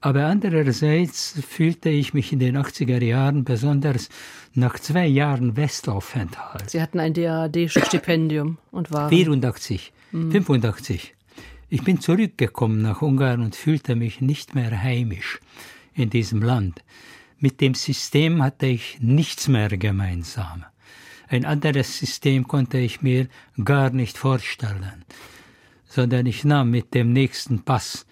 aber 0.00 0.26
andererseits 0.26 1.40
fühlte 1.46 1.90
ich 1.90 2.14
mich 2.14 2.32
in 2.32 2.38
den 2.38 2.56
80er 2.56 3.02
Jahren 3.02 3.44
besonders 3.44 4.08
nach 4.54 4.78
zwei 4.78 5.06
Jahren 5.06 5.56
Westaufenthalt. 5.56 6.70
Sie 6.70 6.80
hatten 6.80 7.00
ein 7.00 7.14
DAD-Stipendium 7.14 8.58
und 8.70 8.92
waren. 8.92 9.10
84, 9.10 9.92
mhm. 10.12 10.30
85. 10.30 11.14
Ich 11.68 11.82
bin 11.82 12.00
zurückgekommen 12.00 12.80
nach 12.80 13.02
Ungarn 13.02 13.42
und 13.42 13.56
fühlte 13.56 13.96
mich 13.96 14.20
nicht 14.20 14.54
mehr 14.54 14.82
heimisch 14.82 15.40
in 15.94 16.10
diesem 16.10 16.42
Land. 16.42 16.82
Mit 17.40 17.60
dem 17.60 17.74
System 17.74 18.42
hatte 18.42 18.66
ich 18.66 18.98
nichts 19.00 19.48
mehr 19.48 19.68
gemeinsam. 19.68 20.64
Ein 21.28 21.44
anderes 21.44 21.98
System 21.98 22.48
konnte 22.48 22.78
ich 22.78 23.02
mir 23.02 23.28
gar 23.62 23.90
nicht 23.90 24.16
vorstellen, 24.16 25.04
sondern 25.86 26.24
ich 26.26 26.44
nahm 26.44 26.70
mit 26.70 26.94
dem 26.94 27.12
nächsten 27.12 27.64
Pass 27.64 28.06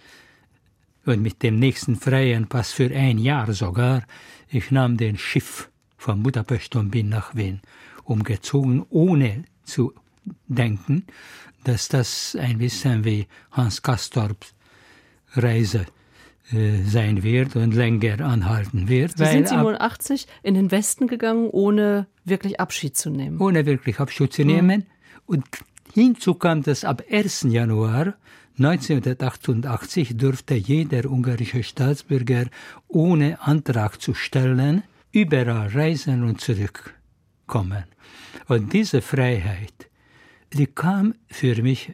und 1.07 1.23
mit 1.23 1.42
dem 1.42 1.59
nächsten 1.59 1.97
freien 1.97 2.47
Pass 2.49 2.73
für 2.73 2.90
ein 2.95 3.19
Jahr 3.19 3.53
sogar, 3.53 4.03
ich 4.49 4.71
nahm 4.71 4.97
den 4.97 5.19
Schiff 5.19 5.71
von 5.97 6.23
Budapest 6.23 6.77
und 6.77 6.90
bin 6.90 7.09
nach 7.09 7.35
Wien 7.35 7.61
umgezogen, 8.05 8.85
ohne 8.90 9.45
zu 9.64 9.92
denken, 10.47 11.07
dass 11.64 11.88
das 11.88 12.37
ein 12.38 12.59
bisschen 12.59 13.05
wie 13.05 13.27
Hans 13.51 13.83
Kastorps 13.83 14.55
Reise 15.33 15.87
äh, 16.53 16.83
sein 16.85 17.23
wird 17.23 17.57
und 17.57 17.75
länger 17.75 18.21
anhalten 18.21 18.88
wird. 18.88 19.19
Sie 19.19 19.27
sind 19.27 19.49
87 19.49 20.27
in 20.42 20.55
den 20.55 20.71
Westen 20.71 21.09
gegangen, 21.09 21.49
ohne 21.51 22.07
wirklich 22.25 22.61
Abschied 22.61 22.97
zu 22.97 23.11
nehmen. 23.11 23.40
Ohne 23.40 23.66
wirklich 23.66 23.99
Abschied 23.99 24.33
zu 24.33 24.45
nehmen. 24.45 24.79
Mhm. 24.79 24.87
Und 25.27 25.45
hinzu 25.92 26.35
kam, 26.35 26.62
dass 26.62 26.85
ab 26.85 27.03
1. 27.11 27.47
Januar 27.49 28.14
1988 28.59 30.16
durfte 30.16 30.55
jeder 30.55 31.11
ungarische 31.11 31.62
Staatsbürger 31.62 32.47
ohne 32.88 33.40
Antrag 33.42 34.01
zu 34.01 34.14
stellen 34.14 34.83
überall 35.12 35.69
reisen 35.69 36.25
und 36.25 36.40
zurückkommen. 36.40 37.85
Und 38.49 38.73
diese 38.73 39.03
Freiheit, 39.03 39.90
die 40.53 40.66
kam 40.66 41.14
für 41.29 41.62
mich 41.62 41.92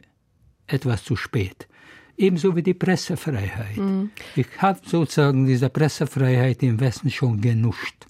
etwas 0.67 1.03
zu 1.03 1.15
spät. 1.15 1.67
Ebenso 2.15 2.55
wie 2.55 2.63
die 2.63 2.73
Pressefreiheit. 2.73 3.77
Mhm. 3.77 4.11
Ich 4.35 4.47
habe 4.59 4.79
sozusagen 4.85 5.45
diese 5.45 5.69
Pressefreiheit 5.69 6.61
im 6.63 6.79
Westen 6.79 7.09
schon 7.09 7.41
genuscht. 7.41 8.05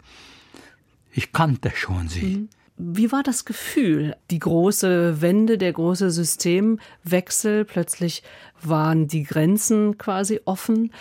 Ich 1.12 1.32
kannte 1.32 1.72
schon 1.76 2.08
sie. 2.08 2.38
Mhm. 2.38 2.50
Wie 2.78 3.12
war 3.12 3.22
das 3.22 3.46
Gefühl? 3.46 4.16
Die 4.32 4.40
große 4.40 5.22
Wende, 5.22 5.58
der 5.58 5.74
große 5.74 6.10
Systemwechsel, 6.10 7.66
plötzlich 7.66 8.24
waren 8.62 9.08
die 9.08 9.24
Grenzen 9.24 9.98
quasi 9.98 10.42
offen. 10.46 10.92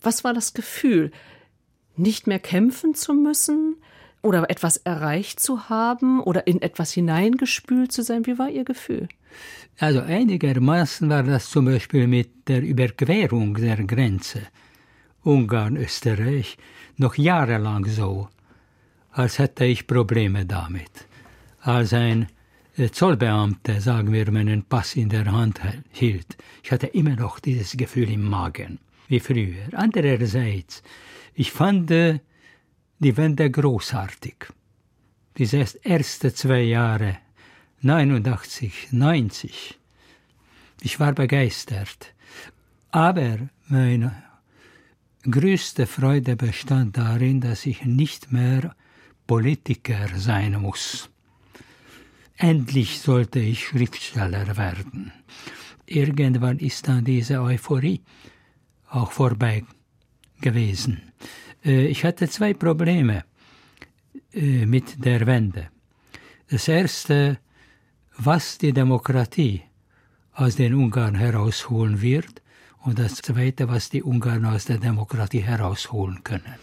Was 0.00 0.22
war 0.22 0.34
das 0.34 0.54
Gefühl? 0.54 1.10
Nicht 1.96 2.26
mehr 2.26 2.38
kämpfen 2.38 2.94
zu 2.94 3.12
müssen 3.12 3.76
oder 4.22 4.48
etwas 4.50 4.76
erreicht 4.76 5.40
zu 5.40 5.68
haben 5.68 6.20
oder 6.20 6.46
in 6.46 6.62
etwas 6.62 6.92
hineingespült 6.92 7.90
zu 7.90 8.02
sein? 8.02 8.26
Wie 8.26 8.38
war 8.38 8.48
Ihr 8.48 8.64
Gefühl? 8.64 9.08
Also 9.78 10.00
einigermaßen 10.00 11.08
war 11.10 11.24
das 11.24 11.50
zum 11.50 11.64
Beispiel 11.64 12.06
mit 12.06 12.48
der 12.48 12.62
Überquerung 12.62 13.54
der 13.54 13.82
Grenze 13.84 14.42
Ungarn-Österreich 15.22 16.56
noch 16.98 17.16
jahrelang 17.16 17.84
so, 17.86 18.28
als 19.10 19.40
hätte 19.40 19.64
ich 19.64 19.88
Probleme 19.88 20.46
damit. 20.46 21.06
Als 21.66 21.92
ein 21.92 22.28
äh, 22.76 22.90
Zollbeamter, 22.90 23.80
sagen 23.80 24.12
wir, 24.12 24.30
meinen 24.30 24.62
Pass 24.62 24.94
in 24.94 25.08
der 25.08 25.26
Hand 25.32 25.60
hielt, 25.90 26.36
ich 26.62 26.70
hatte 26.70 26.86
immer 26.86 27.16
noch 27.16 27.40
dieses 27.40 27.76
Gefühl 27.76 28.08
im 28.12 28.22
Magen, 28.22 28.78
wie 29.08 29.18
früher. 29.18 29.64
Andererseits, 29.72 30.84
ich 31.34 31.50
fand 31.50 31.90
äh, 31.90 32.20
die 33.00 33.16
Wende 33.16 33.50
großartig. 33.50 34.36
Diese 35.38 35.66
ersten 35.82 36.32
zwei 36.36 36.60
Jahre 36.60 37.18
89, 37.80 38.92
90. 38.92 39.76
Ich 40.82 41.00
war 41.00 41.14
begeistert. 41.14 42.14
Aber 42.92 43.38
meine 43.66 44.22
größte 45.28 45.88
Freude 45.88 46.36
bestand 46.36 46.96
darin, 46.96 47.40
dass 47.40 47.66
ich 47.66 47.84
nicht 47.84 48.30
mehr 48.30 48.76
Politiker 49.26 50.06
sein 50.14 50.62
muss. 50.62 51.10
Endlich 52.36 53.00
sollte 53.00 53.38
ich 53.40 53.66
Schriftsteller 53.66 54.56
werden. 54.56 55.12
Irgendwann 55.86 56.58
ist 56.58 56.88
dann 56.88 57.04
diese 57.04 57.40
Euphorie 57.40 58.02
auch 58.88 59.12
vorbei 59.12 59.64
gewesen. 60.40 61.00
Äh, 61.64 61.86
ich 61.86 62.04
hatte 62.04 62.28
zwei 62.28 62.54
Probleme 62.54 63.24
äh, 64.32 64.66
mit 64.66 65.04
der 65.04 65.26
Wende. 65.26 65.68
Das 66.48 66.68
erste 66.68 67.38
was 68.18 68.58
die 68.58 68.72
Demokratie 68.72 69.62
aus 70.32 70.56
den 70.56 70.74
Ungarn 70.74 71.14
herausholen 71.14 72.00
wird 72.00 72.42
und 72.82 72.98
das 72.98 73.16
Zweite, 73.16 73.68
was 73.68 73.90
die 73.90 74.02
Ungarn 74.02 74.44
aus 74.44 74.64
der 74.66 74.78
Demokratie 74.78 75.40
herausholen 75.40 76.22
können. 76.24 76.54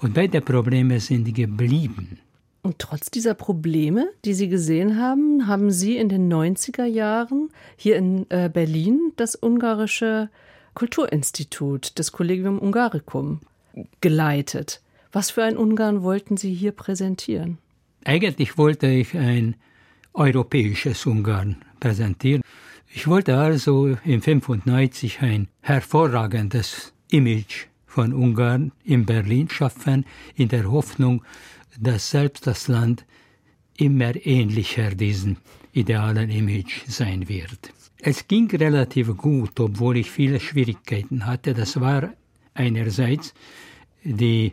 Und 0.00 0.14
beide 0.14 0.40
Probleme 0.40 1.00
sind 1.00 1.34
geblieben. 1.34 2.18
Und 2.62 2.78
trotz 2.78 3.10
dieser 3.10 3.34
Probleme, 3.34 4.10
die 4.24 4.34
Sie 4.34 4.48
gesehen 4.48 4.98
haben, 4.98 5.46
haben 5.46 5.70
Sie 5.70 5.96
in 5.96 6.08
den 6.08 6.30
90er 6.30 6.84
Jahren 6.84 7.50
hier 7.76 7.96
in 7.96 8.26
äh, 8.30 8.50
Berlin 8.52 9.12
das 9.16 9.34
ungarische 9.34 10.28
Kulturinstitut, 10.74 11.98
das 11.98 12.12
Collegium 12.12 12.58
Ungaricum, 12.58 13.40
geleitet. 14.00 14.82
Was 15.12 15.30
für 15.30 15.42
ein 15.42 15.56
Ungarn 15.56 16.02
wollten 16.02 16.36
Sie 16.36 16.52
hier 16.52 16.72
präsentieren? 16.72 17.58
Eigentlich 18.04 18.58
wollte 18.58 18.86
ich 18.86 19.16
ein 19.16 19.56
europäisches 20.12 21.06
Ungarn 21.06 21.56
präsentieren. 21.80 22.42
Ich 22.92 23.06
wollte 23.06 23.38
also 23.38 23.96
im 24.04 24.22
95 24.22 25.20
ein 25.22 25.48
hervorragendes 25.60 26.92
Image 27.10 27.66
von 27.86 28.12
Ungarn 28.12 28.72
in 28.84 29.06
Berlin 29.06 29.48
schaffen, 29.48 30.06
in 30.34 30.48
der 30.48 30.70
Hoffnung, 30.70 31.22
dass 31.80 32.10
selbst 32.10 32.46
das 32.46 32.68
Land 32.68 33.04
immer 33.76 34.14
ähnlicher 34.26 34.90
diesem 34.90 35.36
idealen 35.72 36.30
Image 36.30 36.82
sein 36.86 37.28
wird. 37.28 37.72
Es 37.98 38.28
ging 38.28 38.50
relativ 38.50 39.16
gut, 39.16 39.58
obwohl 39.60 39.96
ich 39.96 40.10
viele 40.10 40.40
Schwierigkeiten 40.40 41.26
hatte. 41.26 41.54
Das 41.54 41.80
war 41.80 42.12
einerseits 42.54 43.34
die 44.04 44.52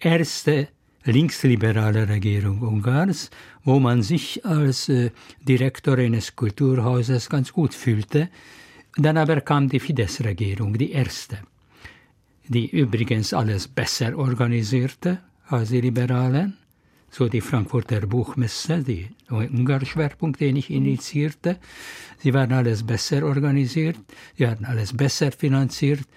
erste 0.00 0.68
linksliberale 1.04 2.08
Regierung 2.08 2.62
Ungarns, 2.62 3.30
wo 3.62 3.78
man 3.78 4.02
sich 4.02 4.44
als 4.44 4.88
äh, 4.88 5.10
Direktor 5.40 5.98
eines 5.98 6.34
Kulturhauses 6.34 7.28
ganz 7.28 7.52
gut 7.52 7.74
fühlte. 7.74 8.30
Dann 8.96 9.16
aber 9.16 9.40
kam 9.40 9.68
die 9.68 9.80
Fidesz-Regierung, 9.80 10.78
die 10.78 10.92
erste, 10.92 11.38
die 12.48 12.68
übrigens 12.68 13.34
alles 13.34 13.68
besser 13.68 14.16
organisierte 14.16 15.18
als 15.48 15.70
die 15.70 15.80
Liberalen, 15.80 16.56
so 17.14 17.28
die 17.28 17.40
Frankfurter 17.40 18.00
Buchmesse, 18.08 18.82
die 18.82 19.08
Ungarn-Schwerpunkt, 19.30 20.40
den 20.40 20.56
ich 20.56 20.68
initiierte. 20.70 21.60
Sie 22.18 22.34
waren 22.34 22.52
alles 22.52 22.82
besser 22.82 23.24
organisiert, 23.24 23.96
sie 24.36 24.48
hatten 24.48 24.64
alles 24.64 24.96
besser 24.96 25.30
finanziert, 25.30 26.08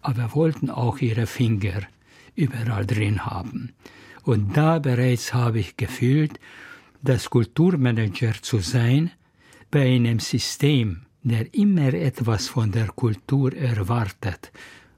aber 0.00 0.34
wollten 0.34 0.70
auch 0.70 0.98
ihre 1.00 1.26
Finger 1.26 1.82
überall 2.34 2.86
drin 2.86 3.26
haben. 3.26 3.74
Und 4.22 4.56
da 4.56 4.78
bereits 4.78 5.34
habe 5.34 5.58
ich 5.58 5.76
gefühlt, 5.76 6.40
dass 7.02 7.28
Kulturmanager 7.28 8.32
zu 8.40 8.60
sein 8.60 9.10
bei 9.70 9.94
einem 9.94 10.18
System, 10.18 11.02
der 11.22 11.52
immer 11.52 11.92
etwas 11.92 12.48
von 12.48 12.72
der 12.72 12.86
Kultur 12.86 13.54
erwartet, 13.54 14.50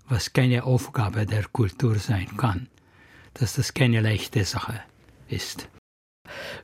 was 0.08 0.32
keine 0.32 0.62
Aufgabe 0.62 1.26
der 1.26 1.46
Kultur 1.48 1.96
sein 1.96 2.36
kann, 2.36 2.68
dass 3.34 3.54
das 3.54 3.74
keine 3.74 4.00
leichte 4.00 4.44
Sache 4.44 4.80
ist. 5.30 5.68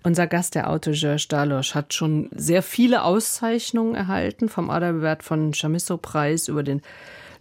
Unser 0.02 0.26
Gast, 0.26 0.55
der 0.55 0.70
Autor 0.70 0.92
Georges 0.92 1.29
Dalosch, 1.29 1.74
hat 1.74 1.94
schon 1.94 2.29
sehr 2.33 2.62
viele 2.62 3.02
Auszeichnungen 3.02 3.94
erhalten, 3.94 4.48
vom 4.48 4.70
Adalbert 4.70 5.22
von 5.22 5.52
Chamisso-Preis 5.52 6.48
über 6.48 6.62
den 6.62 6.83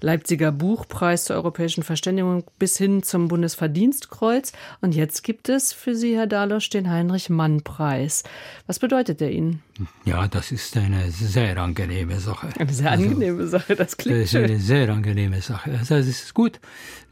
Leipziger 0.01 0.51
Buchpreis 0.51 1.25
zur 1.25 1.37
europäischen 1.37 1.83
Verständigung 1.83 2.43
bis 2.59 2.77
hin 2.77 3.01
zum 3.01 3.27
Bundesverdienstkreuz. 3.27 4.51
Und 4.81 4.93
jetzt 4.93 5.23
gibt 5.23 5.47
es 5.49 5.71
für 5.73 5.95
Sie, 5.95 6.15
Herr 6.15 6.27
Dalosch, 6.27 6.69
den 6.69 6.89
Heinrich-Mann-Preis. 6.89 8.23
Was 8.67 8.79
bedeutet 8.79 9.21
der 9.21 9.31
Ihnen? 9.31 9.63
Ja, 10.03 10.27
das 10.27 10.51
ist 10.51 10.75
eine 10.77 11.09
sehr 11.11 11.57
angenehme 11.57 12.19
Sache. 12.19 12.49
Eine 12.59 12.73
sehr 12.73 12.91
also, 12.91 13.03
angenehme 13.05 13.39
also, 13.39 13.57
Sache, 13.57 13.75
das 13.75 13.97
klingt 13.97 14.21
Das 14.21 14.33
ist 14.33 14.35
eine 14.35 14.59
sehr 14.59 14.89
angenehme 14.89 15.41
Sache. 15.41 15.71
Also 15.71 15.95
es 15.95 16.07
ist 16.07 16.33
gut, 16.33 16.59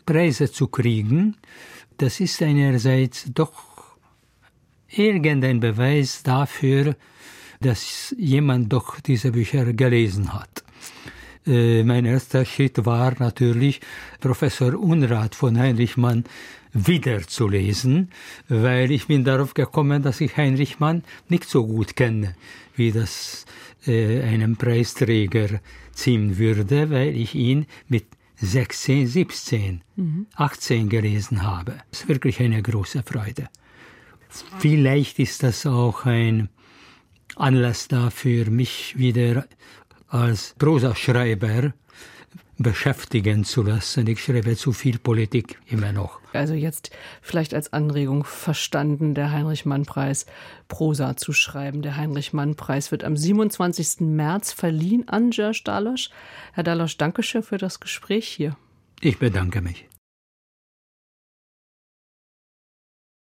Preise 0.05 0.51
zu 0.51 0.67
kriegen. 0.67 1.37
Das 1.97 2.19
ist 2.19 2.41
einerseits 2.41 3.25
doch 3.33 3.72
irgendein 4.97 5.59
Beweis 5.59 6.23
dafür, 6.23 6.95
dass 7.61 8.13
jemand 8.17 8.71
doch 8.71 8.99
diese 8.99 9.31
Bücher 9.31 9.73
gelesen 9.73 10.33
hat. 10.33 10.63
Äh, 11.45 11.83
mein 11.83 12.05
erster 12.05 12.45
Schritt 12.45 12.85
war 12.85 13.13
natürlich, 13.19 13.81
Professor 14.19 14.73
Unrat 14.79 15.35
von 15.35 15.57
Heinrich 15.57 15.97
Mann 15.97 16.23
wiederzulesen, 16.73 18.09
weil 18.47 18.91
ich 18.91 19.07
bin 19.07 19.23
darauf 19.23 19.53
gekommen, 19.53 20.01
dass 20.01 20.21
ich 20.21 20.37
Heinrich 20.37 20.79
Mann 20.79 21.03
nicht 21.29 21.45
so 21.45 21.65
gut 21.65 21.95
kenne, 21.95 22.35
wie 22.75 22.91
das 22.91 23.45
äh, 23.85 24.21
einem 24.23 24.55
Preisträger 24.55 25.59
ziehen 25.91 26.37
würde, 26.37 26.89
weil 26.89 27.15
ich 27.15 27.35
ihn 27.35 27.67
mit 27.87 28.05
16, 28.37 29.07
17, 29.07 29.81
mhm. 29.95 30.27
18 30.35 30.89
gelesen 30.89 31.43
habe. 31.43 31.75
Das 31.91 32.01
ist 32.01 32.07
wirklich 32.09 32.39
eine 32.39 32.61
große 32.61 33.03
Freude. 33.03 33.49
Vielleicht 34.59 35.19
ist 35.19 35.43
das 35.43 35.65
auch 35.65 36.05
ein 36.05 36.49
Anlass 37.35 37.87
dafür, 37.87 38.49
mich 38.49 38.97
wieder 38.97 39.45
als 40.07 40.55
Prosaschreiber 40.59 41.73
beschäftigen 42.57 43.43
zu 43.43 43.63
lassen. 43.63 44.07
Ich 44.07 44.23
schreibe 44.23 44.55
zu 44.55 44.73
viel 44.73 44.99
Politik 44.99 45.59
immer 45.67 45.91
noch. 45.91 46.19
Also 46.33 46.53
jetzt 46.53 46.91
vielleicht 47.21 47.53
als 47.53 47.73
Anregung 47.73 48.23
verstanden, 48.23 49.13
der 49.15 49.31
Heinrich-Mann-Preis 49.31 50.25
Prosa 50.67 51.15
zu 51.15 51.33
schreiben. 51.33 51.81
Der 51.81 51.97
Heinrich-Mann-Preis 51.97 52.91
wird 52.91 53.03
am 53.03 53.17
27. 53.17 54.01
März 54.01 54.51
verliehen 54.51 55.07
an 55.07 55.31
George 55.31 55.61
Dalosch. 55.63 56.09
Herr 56.53 56.63
Dalosch, 56.63 56.97
danke 56.97 57.23
schön 57.23 57.43
für 57.43 57.57
das 57.57 57.79
Gespräch 57.79 58.27
hier. 58.27 58.55
Ich 59.01 59.19
bedanke 59.19 59.61
mich. 59.61 59.87